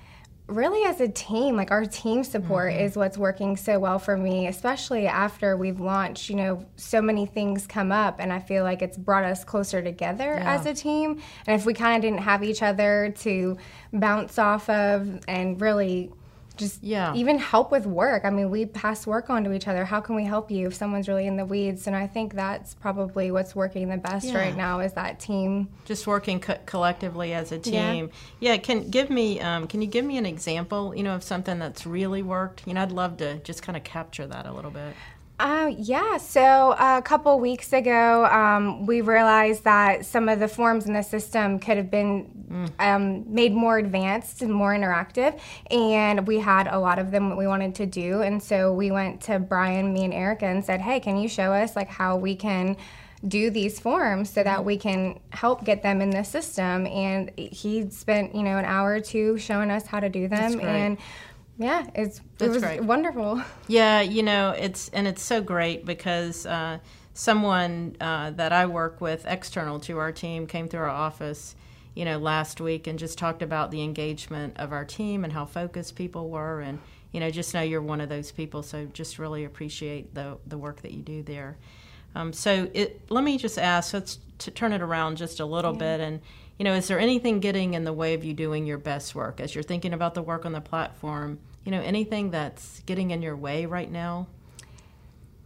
really 0.47 0.85
as 0.85 1.01
a 1.01 1.09
team 1.09 1.57
like 1.57 1.71
our 1.71 1.87
team 1.87 2.23
support 2.23 2.71
mm-hmm. 2.71 2.85
is 2.85 2.97
what's 2.97 3.17
working 3.17 3.57
so 3.57 3.79
well 3.79 3.99
for 3.99 4.15
me 4.15 4.47
especially 4.47 5.07
after 5.07 5.57
we've 5.57 5.81
launched 5.81 6.29
you 6.29 6.37
know 6.37 6.63
so 6.77 7.01
many 7.01 7.25
things 7.25 7.67
come 7.67 7.91
up 7.91 8.17
and 8.21 8.31
i 8.31 8.39
feel 8.39 8.63
like 8.63 8.83
it's 8.83 8.99
brought 8.99 9.25
us 9.25 9.43
closer 9.43 9.81
together 9.81 10.35
yeah. 10.35 10.55
as 10.55 10.67
a 10.67 10.75
team 10.75 11.21
and 11.47 11.59
if 11.59 11.65
we 11.65 11.73
kind 11.73 11.97
of 11.97 12.03
didn't 12.03 12.23
have 12.23 12.45
each 12.45 12.63
other 12.63 13.15
to 13.17 13.57
bounce 13.95 14.39
off 14.39 14.69
of 14.69 15.19
and 15.29 15.61
really 15.63 16.13
just 16.57 16.83
yeah. 16.83 17.15
even 17.15 17.39
help 17.39 17.71
with 17.71 17.87
work. 17.87 18.25
I 18.25 18.31
mean, 18.31 18.51
we 18.51 18.67
pass 18.67 19.07
work 19.07 19.31
on 19.31 19.45
to 19.45 19.53
each 19.53 19.67
other. 19.67 19.85
How 19.85 20.01
can 20.01 20.15
we 20.15 20.25
help 20.25 20.51
you 20.51 20.69
if 20.69 20.75
someone's 20.75 21.09
really 21.09 21.27
in 21.27 21.37
the 21.37 21.45
weeds? 21.45 21.87
And 21.87 21.97
I 21.97 22.07
think 22.07 22.35
that's 22.35 22.75
probably 22.75 23.31
what's 23.31 23.57
working 23.57 23.89
the 23.89 23.97
best 23.97 24.27
yeah. 24.27 24.39
right 24.39 24.57
now 24.57 24.81
is 24.81 24.93
that 24.93 25.21
team. 25.21 25.69
Just 25.85 26.07
working 26.07 26.41
co- 26.41 26.59
collectively 26.67 27.35
as 27.35 27.53
a 27.53 27.59
team. 27.59 28.11
Yeah. 28.41 28.53
yeah 28.53 28.57
can 28.59 28.91
give 28.91 29.11
me 29.11 29.41
um, 29.41 29.67
can 29.67 29.83
you 29.83 29.89
give 29.89 30.05
me 30.05 30.17
an 30.17 30.27
example? 30.27 30.95
You 30.95 31.03
know, 31.03 31.15
of 31.15 31.23
something 31.23 31.59
that's 31.59 31.87
really 31.87 32.23
worked. 32.23 32.67
You 32.67 32.75
know, 32.75 32.83
I'd 32.83 32.93
love 32.93 33.17
to 33.19 33.39
just 33.41 33.63
kind 33.63 33.77
of 33.77 33.85
capture 33.85 34.27
that 34.27 34.47
a 34.47 34.53
little 34.53 34.71
bit. 34.71 34.95
Uh, 35.41 35.73
yeah, 35.79 36.17
so 36.17 36.77
a 36.79 37.03
couple 37.03 37.41
weeks 37.41 37.73
ago, 37.73 38.25
um, 38.27 38.87
we 38.87 39.01
realized 39.01 39.65
that 39.65 40.07
some 40.07 40.29
of 40.29 40.39
the 40.39 40.47
forms 40.47 40.87
in 40.87 40.93
the 40.93 41.03
system 41.03 41.59
could 41.59 41.77
have 41.77 41.91
been 41.91 42.31
mm. 42.49 42.71
um, 42.79 43.25
made 43.35 43.53
more 43.53 43.79
advanced 43.79 44.43
and 44.43 44.55
more 44.55 44.73
interactive, 44.73 45.39
and 45.73 46.25
we 46.29 46.39
had 46.39 46.69
a 46.69 46.79
lot 46.79 47.01
of 47.01 47.11
them 47.11 47.31
that 47.31 47.37
we 47.37 47.49
wanted 47.49 47.75
to 47.75 47.87
do. 47.87 48.23
And 48.23 48.41
so 48.41 48.73
we 48.73 48.93
went 48.93 49.23
to 49.23 49.41
Brian, 49.41 49.93
me, 49.93 50.05
and 50.05 50.15
Erica 50.15 50.47
and 50.47 50.65
said, 50.65 50.81
"Hey, 50.81 51.01
can 51.01 51.17
you 51.17 51.29
show 51.29 51.53
us 51.53 51.75
like 51.75 51.89
how 51.89 52.17
we 52.17 52.37
can?" 52.37 52.77
do 53.27 53.49
these 53.49 53.81
forms 53.81 54.29
so 54.29 54.43
that 54.43 54.67
we 54.67 54.77
can 54.77 55.19
help 55.31 55.65
get 55.65 55.83
them 55.83 56.03
in 56.03 56.11
the 56.11 56.23
system 56.23 56.87
and 56.87 57.31
he 57.39 57.89
spent 57.89 58.35
you 58.35 58.43
know 58.43 58.59
an 58.59 58.67
hour 58.67 58.93
or 58.93 59.01
two 59.01 59.39
showing 59.39 59.71
us 59.71 59.87
how 59.87 59.99
to 59.99 60.11
do 60.11 60.29
them 60.29 60.61
and 60.61 60.99
yeah, 61.59 61.87
it's 61.95 62.21
That's 62.39 62.49
it 62.49 62.55
was 62.55 62.63
great. 62.63 62.83
wonderful. 62.83 63.43
Yeah, 63.69 64.01
you 64.01 64.23
know, 64.23 64.51
it's 64.51 64.89
and 64.91 65.07
it's 65.07 65.23
so 65.23 65.41
great 65.41 65.85
because 65.85 66.47
uh, 66.47 66.79
someone 67.13 67.97
uh, 68.01 68.31
that 68.33 68.53
I 68.53 68.67
work 68.67 69.01
with 69.01 69.25
external 69.27 69.79
to 69.81 69.99
our 69.99 70.13
team 70.13 70.47
came 70.47 70.69
through 70.69 70.81
our 70.81 70.89
office, 70.89 71.55
you 71.95 72.05
know, 72.05 72.19
last 72.19 72.61
week 72.61 72.87
and 72.87 72.99
just 72.99 73.19
talked 73.19 73.43
about 73.43 73.71
the 73.71 73.83
engagement 73.83 74.57
of 74.57 74.73
our 74.73 74.85
team 74.85 75.25
and 75.25 75.33
how 75.33 75.45
focused 75.45 75.95
people 75.97 76.29
were 76.29 76.61
and 76.61 76.79
you 77.13 77.21
know, 77.21 77.31
just 77.31 77.55
know 77.55 77.63
you're 77.63 77.81
one 77.81 78.01
of 78.01 78.09
those 78.09 78.33
people. 78.33 78.65
So 78.65 78.87
just 78.87 79.21
really 79.21 79.45
appreciate 79.45 80.15
the 80.15 80.37
the 80.49 80.59
work 80.59 80.83
that 80.83 80.91
you 80.91 81.01
do 81.01 81.23
there. 81.23 81.57
Um, 82.17 82.33
so 82.33 82.69
it, 82.75 83.01
let 83.09 83.23
me 83.23 83.39
just 83.39 83.59
ask, 83.59 83.95
let's 83.95 84.19
to 84.39 84.51
turn 84.51 84.73
it 84.73 84.83
around 84.83 85.17
just 85.17 85.39
a 85.39 85.45
little 85.45 85.73
yeah. 85.75 85.79
bit 85.79 86.01
and 86.01 86.21
you 86.59 86.65
know, 86.65 86.75
is 86.75 86.87
there 86.87 86.99
anything 86.99 87.41
getting 87.41 87.75
in 87.75 87.85
the 87.85 87.93
way 87.93 88.15
of 88.15 88.25
you 88.25 88.33
doing 88.33 88.67
your 88.67 88.79
best 88.79 89.15
work 89.15 89.41
as 89.41 89.55
you're 89.55 89.65
thinking 89.65 89.93
about 89.93 90.15
the 90.15 90.23
work 90.23 90.47
on 90.47 90.53
the 90.53 90.61
platform? 90.61 91.39
You 91.65 91.73
know, 91.73 91.81
anything 91.81 92.31
that's 92.31 92.81
getting 92.87 93.11
in 93.11 93.23
your 93.23 93.37
way 93.37 93.67
right 93.67 93.91
now? 93.91 94.29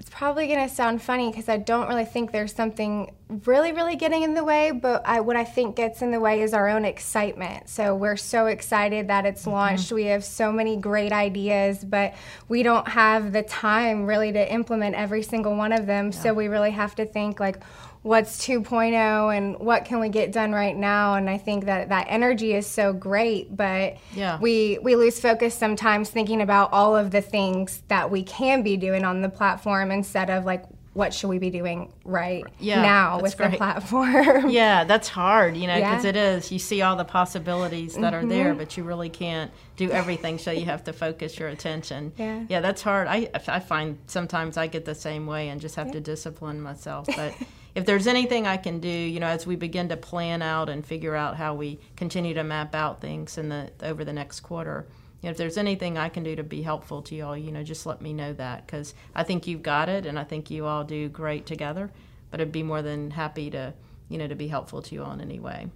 It's 0.00 0.10
probably 0.10 0.46
going 0.46 0.66
to 0.66 0.72
sound 0.72 1.02
funny 1.02 1.28
because 1.30 1.48
I 1.48 1.56
don't 1.56 1.88
really 1.88 2.04
think 2.04 2.30
there's 2.30 2.54
something 2.54 3.12
really, 3.44 3.72
really 3.72 3.96
getting 3.96 4.22
in 4.22 4.34
the 4.34 4.44
way, 4.44 4.70
but 4.70 5.04
I, 5.04 5.20
what 5.20 5.36
I 5.36 5.44
think 5.44 5.74
gets 5.74 6.02
in 6.02 6.12
the 6.12 6.20
way 6.20 6.40
is 6.40 6.54
our 6.54 6.68
own 6.68 6.84
excitement. 6.84 7.68
So 7.68 7.96
we're 7.96 8.16
so 8.16 8.46
excited 8.46 9.08
that 9.08 9.26
it's 9.26 9.42
mm-hmm. 9.42 9.50
launched. 9.50 9.90
We 9.90 10.04
have 10.04 10.24
so 10.24 10.52
many 10.52 10.76
great 10.76 11.12
ideas, 11.12 11.84
but 11.84 12.14
we 12.48 12.62
don't 12.62 12.86
have 12.86 13.32
the 13.32 13.42
time 13.42 14.06
really 14.06 14.30
to 14.32 14.52
implement 14.52 14.94
every 14.94 15.22
single 15.22 15.56
one 15.56 15.72
of 15.72 15.86
them. 15.86 16.06
Yeah. 16.06 16.20
So 16.20 16.34
we 16.34 16.46
really 16.46 16.70
have 16.70 16.94
to 16.96 17.04
think 17.04 17.40
like, 17.40 17.58
what's 18.02 18.46
2.0 18.46 19.36
and 19.36 19.58
what 19.58 19.84
can 19.84 20.00
we 20.00 20.08
get 20.08 20.32
done 20.32 20.52
right 20.52 20.76
now 20.76 21.14
and 21.14 21.28
i 21.28 21.36
think 21.36 21.64
that 21.64 21.88
that 21.88 22.06
energy 22.08 22.54
is 22.54 22.66
so 22.66 22.92
great 22.92 23.54
but 23.56 23.96
yeah. 24.14 24.38
we 24.40 24.78
we 24.82 24.94
lose 24.94 25.20
focus 25.20 25.54
sometimes 25.54 26.08
thinking 26.08 26.40
about 26.40 26.72
all 26.72 26.96
of 26.96 27.10
the 27.10 27.20
things 27.20 27.82
that 27.88 28.10
we 28.10 28.22
can 28.22 28.62
be 28.62 28.76
doing 28.76 29.04
on 29.04 29.20
the 29.20 29.28
platform 29.28 29.90
instead 29.90 30.30
of 30.30 30.44
like 30.44 30.64
what 30.98 31.14
should 31.14 31.28
we 31.28 31.38
be 31.38 31.48
doing 31.48 31.92
right 32.04 32.44
yeah, 32.58 32.82
now 32.82 33.20
with 33.20 33.36
great. 33.36 33.52
the 33.52 33.56
platform 33.56 34.48
yeah 34.50 34.82
that's 34.82 35.06
hard 35.06 35.56
you 35.56 35.66
know 35.68 35.76
because 35.76 36.02
yeah. 36.02 36.10
it 36.10 36.16
is 36.16 36.50
you 36.50 36.58
see 36.58 36.82
all 36.82 36.96
the 36.96 37.04
possibilities 37.04 37.94
that 37.94 38.12
mm-hmm. 38.12 38.26
are 38.26 38.28
there 38.28 38.48
mm-hmm. 38.50 38.58
but 38.58 38.76
you 38.76 38.82
really 38.82 39.08
can't 39.08 39.52
do 39.76 39.90
everything 39.92 40.38
so 40.38 40.50
you 40.50 40.64
have 40.64 40.82
to 40.82 40.92
focus 40.92 41.38
your 41.38 41.50
attention 41.50 42.12
yeah 42.16 42.44
yeah 42.48 42.60
that's 42.60 42.82
hard 42.82 43.06
i 43.06 43.28
i 43.46 43.60
find 43.60 43.96
sometimes 44.08 44.56
i 44.56 44.66
get 44.66 44.84
the 44.84 44.94
same 44.94 45.24
way 45.24 45.50
and 45.50 45.60
just 45.60 45.76
have 45.76 45.86
yeah. 45.86 45.92
to 45.92 46.00
discipline 46.00 46.60
myself 46.60 47.06
but 47.14 47.32
if 47.78 47.86
there's 47.86 48.08
anything 48.08 48.44
I 48.44 48.56
can 48.56 48.80
do, 48.80 48.88
you 48.88 49.20
know, 49.20 49.28
as 49.28 49.46
we 49.46 49.54
begin 49.54 49.88
to 49.90 49.96
plan 49.96 50.42
out 50.42 50.68
and 50.68 50.84
figure 50.84 51.14
out 51.14 51.36
how 51.36 51.54
we 51.54 51.78
continue 51.94 52.34
to 52.34 52.42
map 52.42 52.74
out 52.74 53.00
things 53.00 53.38
in 53.38 53.50
the 53.50 53.70
over 53.84 54.04
the 54.04 54.12
next 54.12 54.40
quarter, 54.40 54.84
you 55.22 55.28
know, 55.28 55.30
if 55.30 55.36
there's 55.36 55.56
anything 55.56 55.96
I 55.96 56.08
can 56.08 56.24
do 56.24 56.34
to 56.34 56.42
be 56.42 56.62
helpful 56.62 57.02
to 57.02 57.14
you 57.14 57.24
all, 57.24 57.36
you 57.36 57.52
know, 57.52 57.62
just 57.62 57.86
let 57.86 58.02
me 58.02 58.12
know 58.12 58.32
that 58.32 58.66
because 58.66 58.94
I 59.14 59.22
think 59.22 59.46
you've 59.46 59.62
got 59.62 59.88
it 59.88 60.06
and 60.06 60.18
I 60.18 60.24
think 60.24 60.50
you 60.50 60.66
all 60.66 60.82
do 60.82 61.08
great 61.08 61.46
together. 61.46 61.92
But 62.32 62.40
I'd 62.40 62.50
be 62.50 62.64
more 62.64 62.82
than 62.82 63.12
happy 63.12 63.48
to, 63.50 63.74
you 64.08 64.18
know, 64.18 64.26
to 64.26 64.34
be 64.34 64.48
helpful 64.48 64.82
to 64.82 64.94
you 64.96 65.04
all 65.04 65.12
in 65.12 65.20
any 65.20 65.38
way. 65.38 65.68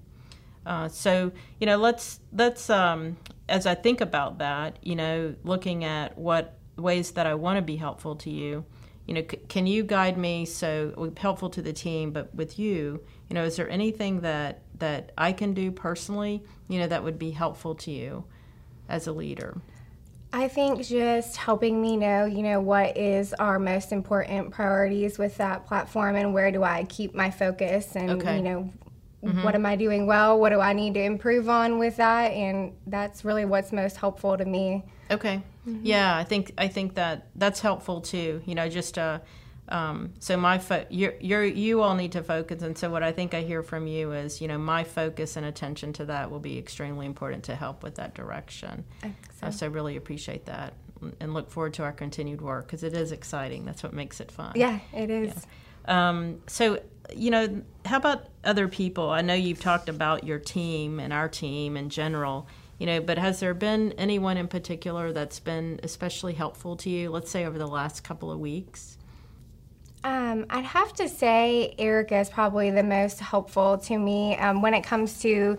Uh, 0.66 0.88
so 0.88 1.30
you 1.60 1.68
know, 1.68 1.76
let's 1.76 2.18
let's 2.32 2.68
um, 2.68 3.16
as 3.48 3.64
I 3.64 3.76
think 3.76 4.00
about 4.00 4.38
that, 4.38 4.76
you 4.82 4.96
know, 4.96 5.36
looking 5.44 5.84
at 5.84 6.18
what 6.18 6.58
ways 6.76 7.12
that 7.12 7.28
I 7.28 7.34
want 7.34 7.58
to 7.58 7.62
be 7.62 7.76
helpful 7.76 8.16
to 8.16 8.30
you 8.30 8.64
you 9.06 9.14
know, 9.14 9.24
c- 9.28 9.38
can 9.48 9.66
you 9.66 9.82
guide 9.82 10.16
me 10.16 10.44
so 10.44 11.12
helpful 11.16 11.50
to 11.50 11.62
the 11.62 11.72
team, 11.72 12.12
but 12.12 12.34
with 12.34 12.58
you, 12.58 13.02
you 13.28 13.34
know, 13.34 13.44
is 13.44 13.56
there 13.56 13.68
anything 13.68 14.20
that 14.20 14.62
that 14.78 15.12
I 15.16 15.32
can 15.32 15.54
do 15.54 15.70
personally, 15.70 16.42
you 16.68 16.78
know, 16.78 16.86
that 16.86 17.04
would 17.04 17.18
be 17.18 17.30
helpful 17.30 17.74
to 17.76 17.90
you 17.90 18.24
as 18.88 19.06
a 19.06 19.12
leader? 19.12 19.60
I 20.32 20.48
think 20.48 20.82
just 20.86 21.36
helping 21.36 21.80
me 21.80 21.96
know, 21.96 22.24
you 22.24 22.42
know, 22.42 22.60
what 22.60 22.96
is 22.96 23.34
our 23.34 23.58
most 23.58 23.92
important 23.92 24.50
priorities 24.50 25.18
with 25.18 25.36
that 25.36 25.66
platform 25.66 26.16
and 26.16 26.32
where 26.32 26.50
do 26.50 26.64
I 26.64 26.84
keep 26.84 27.14
my 27.14 27.30
focus 27.30 27.94
and, 27.96 28.12
okay. 28.12 28.38
you 28.38 28.42
know, 28.42 28.72
mm-hmm. 29.22 29.42
what 29.42 29.54
am 29.54 29.66
I 29.66 29.76
doing 29.76 30.06
well? 30.06 30.40
What 30.40 30.50
do 30.50 30.60
I 30.60 30.72
need 30.72 30.94
to 30.94 31.02
improve 31.02 31.50
on 31.50 31.78
with 31.78 31.96
that? 31.96 32.32
And 32.32 32.72
that's 32.86 33.26
really 33.26 33.44
what's 33.44 33.72
most 33.72 33.98
helpful 33.98 34.38
to 34.38 34.44
me. 34.44 34.84
Okay. 35.10 35.42
Mm-hmm. 35.66 35.86
Yeah, 35.86 36.16
I 36.16 36.24
think 36.24 36.52
I 36.58 36.68
think 36.68 36.94
that 36.94 37.28
that's 37.36 37.60
helpful 37.60 38.00
too. 38.00 38.42
You 38.46 38.54
know, 38.54 38.68
just 38.68 38.98
uh, 38.98 39.20
um, 39.68 40.12
so 40.18 40.36
my 40.36 40.58
fo- 40.58 40.86
you're, 40.90 41.14
you're 41.20 41.44
you 41.44 41.82
all 41.82 41.94
need 41.94 42.12
to 42.12 42.22
focus, 42.22 42.62
and 42.62 42.76
so 42.76 42.90
what 42.90 43.02
I 43.02 43.12
think 43.12 43.32
I 43.32 43.42
hear 43.42 43.62
from 43.62 43.86
you 43.86 44.12
is, 44.12 44.40
you 44.40 44.48
know, 44.48 44.58
my 44.58 44.82
focus 44.84 45.36
and 45.36 45.46
attention 45.46 45.92
to 45.94 46.04
that 46.06 46.30
will 46.30 46.40
be 46.40 46.58
extremely 46.58 47.06
important 47.06 47.44
to 47.44 47.54
help 47.54 47.82
with 47.82 47.94
that 47.94 48.14
direction. 48.14 48.84
So. 49.02 49.46
Uh, 49.46 49.50
so 49.50 49.66
I 49.66 49.68
really 49.68 49.96
appreciate 49.96 50.46
that, 50.46 50.74
and 51.20 51.32
look 51.32 51.50
forward 51.50 51.74
to 51.74 51.84
our 51.84 51.92
continued 51.92 52.40
work 52.40 52.66
because 52.66 52.82
it 52.82 52.94
is 52.94 53.12
exciting. 53.12 53.64
That's 53.64 53.82
what 53.82 53.92
makes 53.92 54.20
it 54.20 54.32
fun. 54.32 54.52
Yeah, 54.56 54.80
it 54.92 55.10
is. 55.10 55.46
Yeah. 55.86 56.08
Um, 56.08 56.40
so 56.48 56.80
you 57.14 57.30
know, 57.30 57.62
how 57.84 57.96
about 57.98 58.26
other 58.44 58.68
people? 58.68 59.10
I 59.10 59.22
know 59.22 59.34
you've 59.34 59.60
talked 59.60 59.88
about 59.88 60.24
your 60.24 60.38
team 60.38 60.98
and 60.98 61.12
our 61.12 61.28
team 61.28 61.76
in 61.76 61.88
general 61.88 62.48
you 62.82 62.86
know 62.86 63.00
but 63.00 63.16
has 63.16 63.38
there 63.38 63.54
been 63.54 63.92
anyone 63.92 64.36
in 64.36 64.48
particular 64.48 65.12
that's 65.12 65.38
been 65.38 65.78
especially 65.84 66.32
helpful 66.32 66.74
to 66.74 66.90
you 66.90 67.10
let's 67.10 67.30
say 67.30 67.44
over 67.44 67.56
the 67.56 67.66
last 67.68 68.02
couple 68.02 68.32
of 68.32 68.40
weeks? 68.40 68.98
Um, 70.02 70.46
I'd 70.50 70.64
have 70.64 70.92
to 70.94 71.08
say 71.08 71.76
Erica 71.78 72.18
is 72.18 72.28
probably 72.28 72.72
the 72.72 72.82
most 72.82 73.20
helpful 73.20 73.78
to 73.78 73.96
me 73.96 74.36
um, 74.36 74.62
when 74.62 74.74
it 74.74 74.82
comes 74.82 75.20
to 75.22 75.58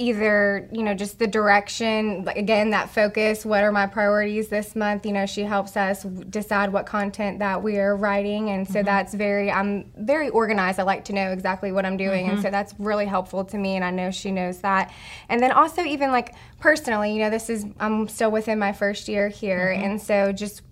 either 0.00 0.66
you 0.72 0.82
know 0.82 0.94
just 0.94 1.18
the 1.18 1.26
direction 1.26 2.26
again 2.34 2.70
that 2.70 2.88
focus 2.88 3.44
what 3.44 3.62
are 3.62 3.70
my 3.70 3.86
priorities 3.86 4.48
this 4.48 4.74
month 4.74 5.04
you 5.04 5.12
know 5.12 5.26
she 5.26 5.42
helps 5.42 5.76
us 5.76 6.04
decide 6.30 6.72
what 6.72 6.86
content 6.86 7.38
that 7.38 7.62
we 7.62 7.76
are 7.76 7.94
writing 7.94 8.48
and 8.48 8.66
so 8.66 8.76
mm-hmm. 8.76 8.86
that's 8.86 9.12
very 9.12 9.52
i'm 9.52 9.84
very 9.98 10.30
organized 10.30 10.80
i 10.80 10.82
like 10.82 11.04
to 11.04 11.12
know 11.12 11.32
exactly 11.32 11.70
what 11.70 11.84
i'm 11.84 11.98
doing 11.98 12.24
mm-hmm. 12.24 12.36
and 12.36 12.42
so 12.42 12.50
that's 12.50 12.74
really 12.78 13.04
helpful 13.04 13.44
to 13.44 13.58
me 13.58 13.76
and 13.76 13.84
i 13.84 13.90
know 13.90 14.10
she 14.10 14.30
knows 14.30 14.60
that 14.62 14.90
and 15.28 15.42
then 15.42 15.52
also 15.52 15.82
even 15.82 16.10
like 16.10 16.34
personally 16.60 17.12
you 17.12 17.18
know 17.18 17.28
this 17.28 17.50
is 17.50 17.66
i'm 17.78 18.08
still 18.08 18.30
within 18.30 18.58
my 18.58 18.72
first 18.72 19.06
year 19.06 19.28
here 19.28 19.68
mm-hmm. 19.74 19.84
and 19.84 20.00
so 20.00 20.32
just 20.32 20.62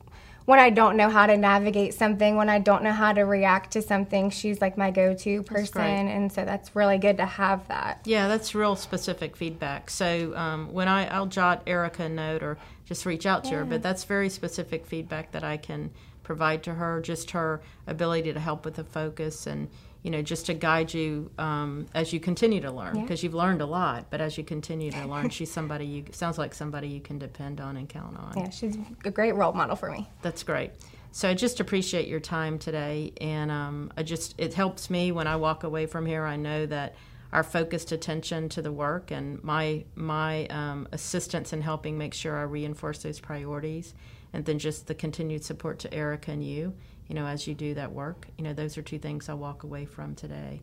when 0.48 0.58
I 0.58 0.70
don't 0.70 0.96
know 0.96 1.10
how 1.10 1.26
to 1.26 1.36
navigate 1.36 1.92
something, 1.92 2.34
when 2.36 2.48
I 2.48 2.58
don't 2.58 2.82
know 2.82 2.92
how 2.92 3.12
to 3.12 3.20
react 3.20 3.72
to 3.72 3.82
something, 3.82 4.30
she's 4.30 4.62
like 4.62 4.78
my 4.78 4.90
go 4.90 5.12
to 5.12 5.42
person. 5.42 5.82
And 5.82 6.32
so 6.32 6.46
that's 6.46 6.74
really 6.74 6.96
good 6.96 7.18
to 7.18 7.26
have 7.26 7.68
that. 7.68 8.00
Yeah, 8.06 8.28
that's 8.28 8.54
real 8.54 8.74
specific 8.74 9.36
feedback. 9.36 9.90
So 9.90 10.34
um, 10.34 10.72
when 10.72 10.88
I, 10.88 11.06
I'll 11.08 11.26
jot 11.26 11.64
Erica 11.66 12.04
a 12.04 12.08
note 12.08 12.42
or 12.42 12.56
just 12.86 13.04
reach 13.04 13.26
out 13.26 13.44
to 13.44 13.50
yeah. 13.50 13.56
her, 13.56 13.64
but 13.66 13.82
that's 13.82 14.04
very 14.04 14.30
specific 14.30 14.86
feedback 14.86 15.32
that 15.32 15.44
I 15.44 15.58
can 15.58 15.90
provide 16.22 16.62
to 16.62 16.72
her, 16.72 17.02
just 17.02 17.32
her 17.32 17.60
ability 17.86 18.32
to 18.32 18.40
help 18.40 18.64
with 18.64 18.76
the 18.76 18.84
focus 18.84 19.46
and 19.46 19.68
you 20.02 20.10
know, 20.10 20.22
just 20.22 20.46
to 20.46 20.54
guide 20.54 20.94
you 20.94 21.30
um, 21.38 21.86
as 21.94 22.12
you 22.12 22.20
continue 22.20 22.60
to 22.60 22.70
learn 22.70 23.00
because 23.00 23.22
yeah. 23.22 23.26
you've 23.26 23.34
learned 23.34 23.60
a 23.60 23.66
lot. 23.66 24.06
But 24.10 24.20
as 24.20 24.38
you 24.38 24.44
continue 24.44 24.90
to 24.92 25.06
learn, 25.08 25.28
she's 25.30 25.50
somebody 25.50 25.86
you 25.86 26.04
sounds 26.12 26.38
like 26.38 26.54
somebody 26.54 26.88
you 26.88 27.00
can 27.00 27.18
depend 27.18 27.60
on 27.60 27.76
and 27.76 27.88
count 27.88 28.16
on. 28.16 28.32
Yeah, 28.36 28.50
she's 28.50 28.76
a 29.04 29.10
great 29.10 29.34
role 29.34 29.52
model 29.52 29.76
for 29.76 29.90
me. 29.90 30.08
That's 30.22 30.42
great. 30.42 30.72
So 31.10 31.28
I 31.28 31.34
just 31.34 31.58
appreciate 31.58 32.06
your 32.06 32.20
time 32.20 32.58
today, 32.58 33.12
and 33.20 33.50
um, 33.50 33.92
I 33.96 34.02
just 34.02 34.34
it 34.38 34.54
helps 34.54 34.88
me 34.88 35.10
when 35.10 35.26
I 35.26 35.36
walk 35.36 35.64
away 35.64 35.86
from 35.86 36.06
here. 36.06 36.24
I 36.24 36.36
know 36.36 36.66
that 36.66 36.94
our 37.32 37.42
focused 37.42 37.92
attention 37.92 38.48
to 38.50 38.62
the 38.62 38.72
work 38.72 39.10
and 39.10 39.42
my 39.42 39.84
my 39.96 40.46
um, 40.46 40.86
assistance 40.92 41.52
in 41.52 41.60
helping 41.60 41.98
make 41.98 42.14
sure 42.14 42.38
I 42.38 42.42
reinforce 42.42 43.02
those 43.02 43.18
priorities, 43.18 43.94
and 44.32 44.44
then 44.44 44.58
just 44.58 44.86
the 44.86 44.94
continued 44.94 45.44
support 45.44 45.80
to 45.80 45.92
Erica 45.92 46.30
and 46.30 46.44
you 46.44 46.74
you 47.08 47.14
know, 47.14 47.26
as 47.26 47.46
you 47.46 47.54
do 47.54 47.74
that 47.74 47.92
work. 47.92 48.28
You 48.36 48.44
know, 48.44 48.52
those 48.52 48.78
are 48.78 48.82
two 48.82 48.98
things 48.98 49.28
I 49.28 49.34
walk 49.34 49.62
away 49.64 49.86
from 49.86 50.14
today. 50.14 50.62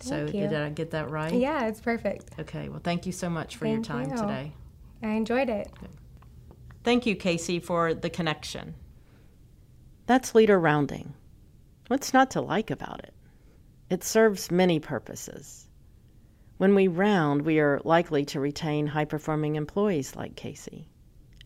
Thank 0.00 0.30
so 0.30 0.36
you. 0.36 0.48
did 0.48 0.54
I 0.54 0.70
get 0.70 0.90
that 0.92 1.10
right? 1.10 1.32
Yeah, 1.32 1.66
it's 1.66 1.80
perfect. 1.80 2.30
Okay. 2.38 2.68
Well, 2.68 2.80
thank 2.82 3.06
you 3.06 3.12
so 3.12 3.28
much 3.30 3.56
for 3.56 3.66
thank 3.66 3.74
your 3.76 3.84
time 3.84 4.10
you. 4.10 4.16
today. 4.16 4.52
I 5.02 5.10
enjoyed 5.10 5.48
it. 5.48 5.70
Thank 6.82 7.06
you, 7.06 7.14
Casey, 7.14 7.60
for 7.60 7.94
the 7.94 8.10
connection. 8.10 8.74
That's 10.06 10.34
leader 10.34 10.58
rounding. 10.58 11.14
What's 11.88 12.12
not 12.12 12.32
to 12.32 12.40
like 12.40 12.70
about 12.70 13.00
it? 13.04 13.14
It 13.90 14.02
serves 14.02 14.50
many 14.50 14.80
purposes. 14.80 15.68
When 16.56 16.74
we 16.74 16.88
round, 16.88 17.42
we 17.42 17.60
are 17.60 17.80
likely 17.84 18.24
to 18.26 18.40
retain 18.40 18.86
high 18.86 19.04
performing 19.04 19.56
employees 19.56 20.16
like 20.16 20.36
Casey. 20.36 20.88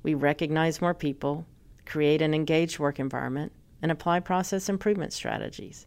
We 0.03 0.15
recognize 0.15 0.81
more 0.81 0.95
people, 0.95 1.47
create 1.85 2.23
an 2.23 2.35
engaged 2.35 2.79
work 2.79 3.01
environment, 3.01 3.53
and 3.87 3.93
apply 3.93 4.19
process 4.19 4.69
improvement 4.69 5.13
strategies. 5.13 5.87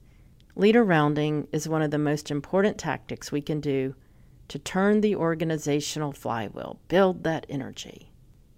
Leader 0.56 0.86
rounding 0.86 1.46
is 1.52 1.68
one 1.68 1.82
of 1.82 1.92
the 1.92 1.98
most 1.98 2.32
important 2.32 2.78
tactics 2.78 3.30
we 3.30 3.42
can 3.42 3.60
do 3.60 3.94
to 4.48 4.58
turn 4.58 5.02
the 5.02 5.18
organizational 5.18 6.14
flywheel, 6.14 6.80
build 6.88 7.26
that 7.26 7.46
energy. 7.50 8.10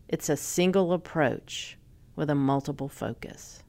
It's 0.07 0.29
a 0.29 0.37
single 0.37 0.93
approach 0.93 1.75
with 2.15 2.29
a 2.29 2.35
multiple 2.35 2.87
focus. 2.87 3.63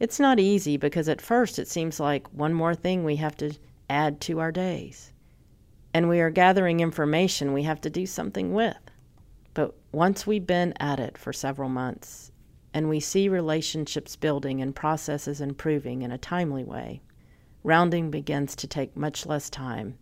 It's 0.00 0.18
not 0.18 0.40
easy 0.40 0.76
because 0.76 1.08
at 1.08 1.20
first 1.20 1.60
it 1.60 1.68
seems 1.68 2.00
like 2.00 2.26
one 2.32 2.52
more 2.52 2.74
thing 2.74 3.04
we 3.04 3.14
have 3.14 3.36
to 3.36 3.52
add 3.88 4.20
to 4.22 4.40
our 4.40 4.50
days. 4.50 5.12
And 5.94 6.08
we 6.08 6.18
are 6.18 6.30
gathering 6.30 6.80
information 6.80 7.52
we 7.52 7.62
have 7.62 7.80
to 7.82 7.90
do 7.90 8.06
something 8.06 8.52
with. 8.52 8.90
But 9.54 9.72
once 9.92 10.26
we've 10.26 10.48
been 10.48 10.74
at 10.80 10.98
it 10.98 11.16
for 11.16 11.32
several 11.32 11.68
months, 11.68 12.31
and 12.74 12.88
we 12.88 13.00
see 13.00 13.28
relationships 13.28 14.16
building 14.16 14.60
and 14.60 14.74
processes 14.74 15.40
improving 15.40 16.02
in 16.02 16.10
a 16.10 16.18
timely 16.18 16.64
way, 16.64 17.02
rounding 17.62 18.10
begins 18.10 18.56
to 18.56 18.66
take 18.66 18.96
much 18.96 19.26
less 19.26 19.50
time 19.50 19.98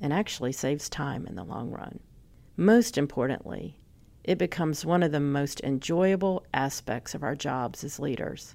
and 0.00 0.12
actually 0.12 0.52
saves 0.52 0.88
time 0.88 1.26
in 1.26 1.34
the 1.34 1.44
long 1.44 1.70
run. 1.70 2.00
Most 2.56 2.98
importantly, 2.98 3.78
it 4.24 4.38
becomes 4.38 4.84
one 4.84 5.02
of 5.02 5.12
the 5.12 5.20
most 5.20 5.60
enjoyable 5.62 6.44
aspects 6.52 7.14
of 7.14 7.22
our 7.22 7.34
jobs 7.34 7.84
as 7.84 7.98
leaders. 7.98 8.54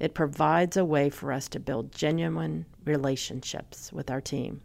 It 0.00 0.14
provides 0.14 0.76
a 0.76 0.84
way 0.84 1.08
for 1.08 1.32
us 1.32 1.48
to 1.50 1.60
build 1.60 1.92
genuine 1.92 2.66
relationships 2.84 3.92
with 3.92 4.10
our 4.10 4.20
team. 4.20 4.60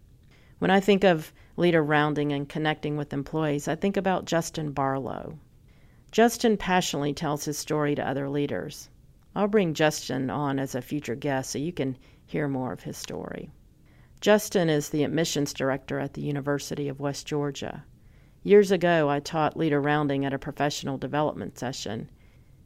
When 0.58 0.72
I 0.72 0.80
think 0.80 1.04
of 1.04 1.32
leader 1.56 1.84
rounding 1.84 2.34
and 2.34 2.50
connecting 2.50 2.98
with 2.98 3.14
employees, 3.14 3.68
I 3.68 3.76
think 3.76 3.96
about 3.96 4.26
Justin 4.26 4.72
Barlow, 4.72 5.38
Justin 6.12 6.58
passionately 6.58 7.14
tells 7.14 7.46
his 7.46 7.58
story 7.58 7.94
to 7.94 8.08
other 8.08 8.28
leaders. 8.30 8.90
I'll 9.36 9.48
bring 9.48 9.76
Justin 9.76 10.32
on 10.32 10.58
as 10.58 10.74
a 10.74 10.82
future 10.82 11.16
guest 11.16 11.52
so 11.52 11.60
you 11.60 11.72
can 11.72 11.98
hear 12.26 12.48
more 12.48 12.74
of 12.74 12.82
his 12.82 12.98
story. 12.98 13.52
Justin 14.20 14.70
is 14.70 14.90
the 14.90 15.04
admissions 15.04 15.54
director 15.54 16.00
at 16.00 16.16
the 16.16 16.22
University 16.22 16.90
of 16.90 17.00
West 17.00 17.28
Georgia. 17.28 17.84
Years 18.42 18.72
ago, 18.72 19.08
I 19.08 19.20
taught 19.20 19.56
leader 19.56 19.80
rounding 19.80 20.26
at 20.26 20.34
a 20.34 20.40
professional 20.40 20.98
development 20.98 21.60
session. 21.60 22.10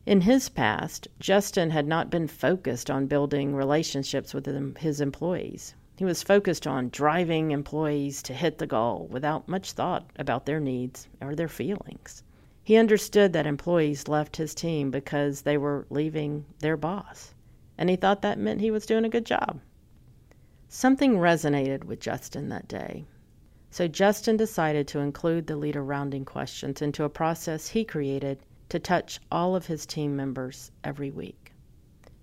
In 0.05 0.21
his 0.21 0.47
past, 0.47 1.09
Justin 1.19 1.69
had 1.69 1.85
not 1.85 2.09
been 2.09 2.27
focused 2.27 2.89
on 2.89 3.07
building 3.07 3.53
relationships 3.53 4.33
with 4.33 4.45
his 4.77 5.01
employees. 5.01 5.75
He 5.97 6.05
was 6.05 6.23
focused 6.23 6.65
on 6.65 6.89
driving 6.89 7.51
employees 7.51 8.23
to 8.23 8.33
hit 8.33 8.57
the 8.57 8.67
goal 8.67 9.07
without 9.11 9.49
much 9.49 9.73
thought 9.73 10.09
about 10.17 10.45
their 10.45 10.59
needs 10.59 11.07
or 11.21 11.35
their 11.35 11.49
feelings. 11.49 12.23
He 12.65 12.77
understood 12.77 13.33
that 13.33 13.45
employees 13.45 14.07
left 14.07 14.37
his 14.37 14.55
team 14.55 14.89
because 14.89 15.41
they 15.41 15.57
were 15.57 15.85
leaving 15.89 16.45
their 16.59 16.77
boss, 16.77 17.33
and 17.77 17.89
he 17.89 17.97
thought 17.97 18.21
that 18.21 18.39
meant 18.39 18.61
he 18.61 18.71
was 18.71 18.85
doing 18.85 19.03
a 19.03 19.09
good 19.09 19.25
job. 19.25 19.59
Something 20.69 21.17
resonated 21.17 21.83
with 21.83 21.99
Justin 21.99 22.47
that 22.47 22.69
day. 22.69 23.03
So 23.69 23.89
Justin 23.89 24.37
decided 24.37 24.87
to 24.87 24.99
include 24.99 25.47
the 25.47 25.57
leader 25.57 25.83
rounding 25.83 26.23
questions 26.23 26.81
into 26.81 27.03
a 27.03 27.09
process 27.09 27.67
he 27.67 27.83
created 27.83 28.39
to 28.69 28.79
touch 28.79 29.19
all 29.29 29.57
of 29.57 29.65
his 29.65 29.85
team 29.85 30.15
members 30.15 30.71
every 30.85 31.11
week. 31.11 31.51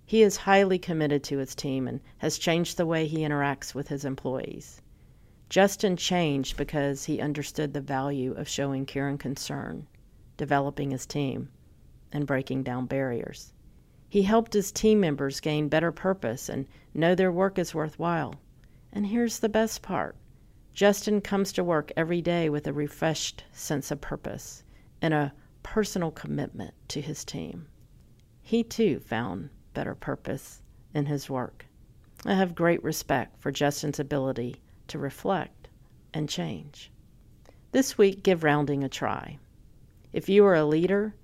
He 0.07 0.22
is 0.22 0.38
highly 0.38 0.79
committed 0.79 1.22
to 1.24 1.37
his 1.37 1.55
team 1.55 1.87
and 1.87 2.00
has 2.16 2.38
changed 2.38 2.79
the 2.79 2.87
way 2.87 3.07
he 3.07 3.18
interacts 3.18 3.74
with 3.74 3.88
his 3.88 4.07
employees. 4.07 4.81
Justin 5.50 5.98
changed 5.98 6.57
because 6.57 7.05
he 7.05 7.20
understood 7.20 7.74
the 7.74 7.83
value 7.83 8.33
of 8.33 8.48
showing 8.48 8.87
care 8.87 9.07
and 9.07 9.20
concern 9.20 9.87
developing 10.40 10.90
his 10.90 11.05
team, 11.05 11.50
and 12.11 12.26
breaking 12.26 12.62
down 12.62 12.87
barriers. 12.87 13.53
He 14.09 14.22
helped 14.22 14.55
his 14.55 14.72
team 14.72 14.98
members 14.98 15.38
gain 15.38 15.68
better 15.68 15.92
purpose 15.92 16.48
and 16.48 16.66
know 16.94 17.14
their 17.14 17.31
work 17.31 17.59
is 17.59 17.74
worthwhile. 17.74 18.37
And 18.90 19.07
here's 19.07 19.40
the 19.40 19.50
best 19.50 19.83
part 19.83 20.16
Justin 20.72 21.20
comes 21.20 21.53
to 21.53 21.62
work 21.62 21.92
every 21.94 22.22
day 22.22 22.48
with 22.48 22.66
a 22.66 22.72
refreshed 22.72 23.44
sense 23.53 23.90
of 23.90 24.00
purpose 24.00 24.64
and 25.03 25.12
a 25.12 25.35
personal 25.62 26.11
commitment 26.11 26.72
to 26.88 27.03
his 27.03 27.22
team. 27.22 27.66
He 28.40 28.64
too 28.64 28.98
found 28.98 29.50
better 29.74 29.94
purpose 29.94 30.62
in 30.94 31.05
his 31.05 31.29
work. 31.29 31.66
I 32.24 32.33
have 32.33 32.55
great 32.55 32.83
respect 32.83 33.38
for 33.38 33.53
Justin's 33.53 34.00
ability 34.00 34.57
to 34.88 34.98
reflect 34.98 35.68
and 36.14 36.31
change. 36.31 36.90
This 37.72 37.98
week, 37.98 38.22
give 38.22 38.42
rounding 38.42 38.83
a 38.83 38.88
try. 38.88 39.38
If 40.12 40.28
you 40.28 40.44
are 40.44 40.56
a 40.56 40.64
leader, 40.64 41.14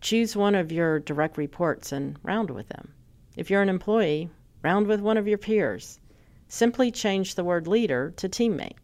choose 0.00 0.34
one 0.34 0.54
of 0.54 0.72
your 0.72 0.98
direct 0.98 1.36
reports 1.36 1.92
and 1.92 2.18
round 2.22 2.50
with 2.50 2.68
them. 2.68 2.92
If 3.36 3.50
you're 3.50 3.62
an 3.62 3.68
employee, 3.68 4.30
round 4.62 4.86
with 4.86 5.00
one 5.00 5.16
of 5.16 5.28
your 5.28 5.38
peers. 5.38 6.00
Simply 6.48 6.90
change 6.90 7.34
the 7.34 7.44
word 7.44 7.66
leader 7.66 8.12
to 8.16 8.28
teammate. 8.28 8.76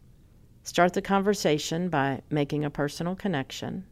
Start 0.63 0.93
the 0.93 1.01
conversation 1.01 1.89
by 1.89 2.21
making 2.29 2.63
a 2.63 2.69
personal 2.69 3.15
connection. 3.15 3.85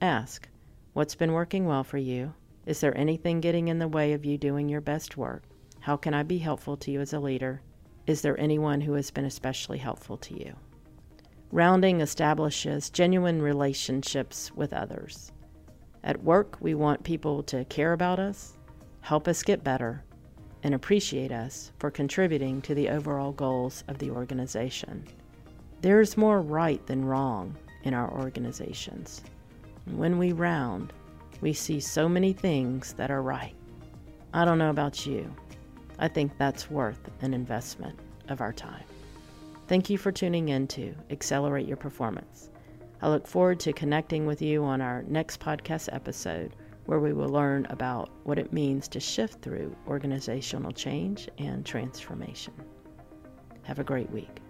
Ask, 0.00 0.48
What's 0.92 1.14
been 1.14 1.32
working 1.32 1.66
well 1.66 1.84
for 1.84 1.98
you? 1.98 2.34
Is 2.66 2.80
there 2.80 2.96
anything 2.96 3.40
getting 3.40 3.68
in 3.68 3.78
the 3.78 3.88
way 3.88 4.12
of 4.12 4.24
you 4.24 4.36
doing 4.38 4.68
your 4.68 4.80
best 4.80 5.16
work? 5.16 5.44
How 5.80 5.96
can 5.96 6.14
I 6.14 6.24
be 6.24 6.38
helpful 6.38 6.76
to 6.78 6.90
you 6.90 7.00
as 7.00 7.12
a 7.12 7.20
leader? 7.20 7.62
Is 8.06 8.22
there 8.22 8.38
anyone 8.40 8.80
who 8.80 8.94
has 8.94 9.10
been 9.10 9.24
especially 9.24 9.78
helpful 9.78 10.16
to 10.18 10.38
you? 10.38 10.56
Rounding 11.52 12.00
establishes 12.00 12.90
genuine 12.90 13.42
relationships 13.42 14.52
with 14.54 14.72
others. 14.72 15.32
At 16.04 16.22
work, 16.22 16.56
we 16.60 16.74
want 16.74 17.02
people 17.02 17.42
to 17.44 17.64
care 17.64 17.92
about 17.92 18.20
us, 18.20 18.56
help 19.00 19.26
us 19.26 19.42
get 19.42 19.64
better, 19.64 20.04
and 20.62 20.74
appreciate 20.74 21.32
us 21.32 21.72
for 21.80 21.90
contributing 21.90 22.62
to 22.62 22.74
the 22.74 22.88
overall 22.88 23.32
goals 23.32 23.82
of 23.88 23.98
the 23.98 24.10
organization. 24.10 25.04
There's 25.80 26.16
more 26.16 26.40
right 26.40 26.86
than 26.86 27.04
wrong 27.04 27.56
in 27.82 27.94
our 27.94 28.12
organizations. 28.12 29.22
when 29.86 30.18
we 30.18 30.30
round, 30.32 30.92
we 31.40 31.52
see 31.52 31.80
so 31.80 32.08
many 32.08 32.32
things 32.32 32.92
that 32.92 33.10
are 33.10 33.22
right. 33.22 33.56
I 34.32 34.44
don't 34.44 34.58
know 34.58 34.70
about 34.70 35.04
you. 35.04 35.34
I 35.98 36.06
think 36.06 36.36
that's 36.38 36.70
worth 36.70 37.10
an 37.22 37.34
investment 37.34 37.98
of 38.28 38.40
our 38.40 38.52
time. 38.52 38.84
Thank 39.70 39.88
you 39.88 39.98
for 39.98 40.10
tuning 40.10 40.48
in 40.48 40.66
to 40.66 40.96
Accelerate 41.10 41.68
Your 41.68 41.76
Performance. 41.76 42.50
I 43.02 43.08
look 43.08 43.24
forward 43.24 43.60
to 43.60 43.72
connecting 43.72 44.26
with 44.26 44.42
you 44.42 44.64
on 44.64 44.80
our 44.80 45.04
next 45.04 45.38
podcast 45.38 45.88
episode, 45.92 46.56
where 46.86 46.98
we 46.98 47.12
will 47.12 47.28
learn 47.28 47.66
about 47.70 48.10
what 48.24 48.36
it 48.36 48.52
means 48.52 48.88
to 48.88 48.98
shift 48.98 49.42
through 49.42 49.76
organizational 49.86 50.72
change 50.72 51.28
and 51.38 51.64
transformation. 51.64 52.52
Have 53.62 53.78
a 53.78 53.84
great 53.84 54.10
week. 54.10 54.40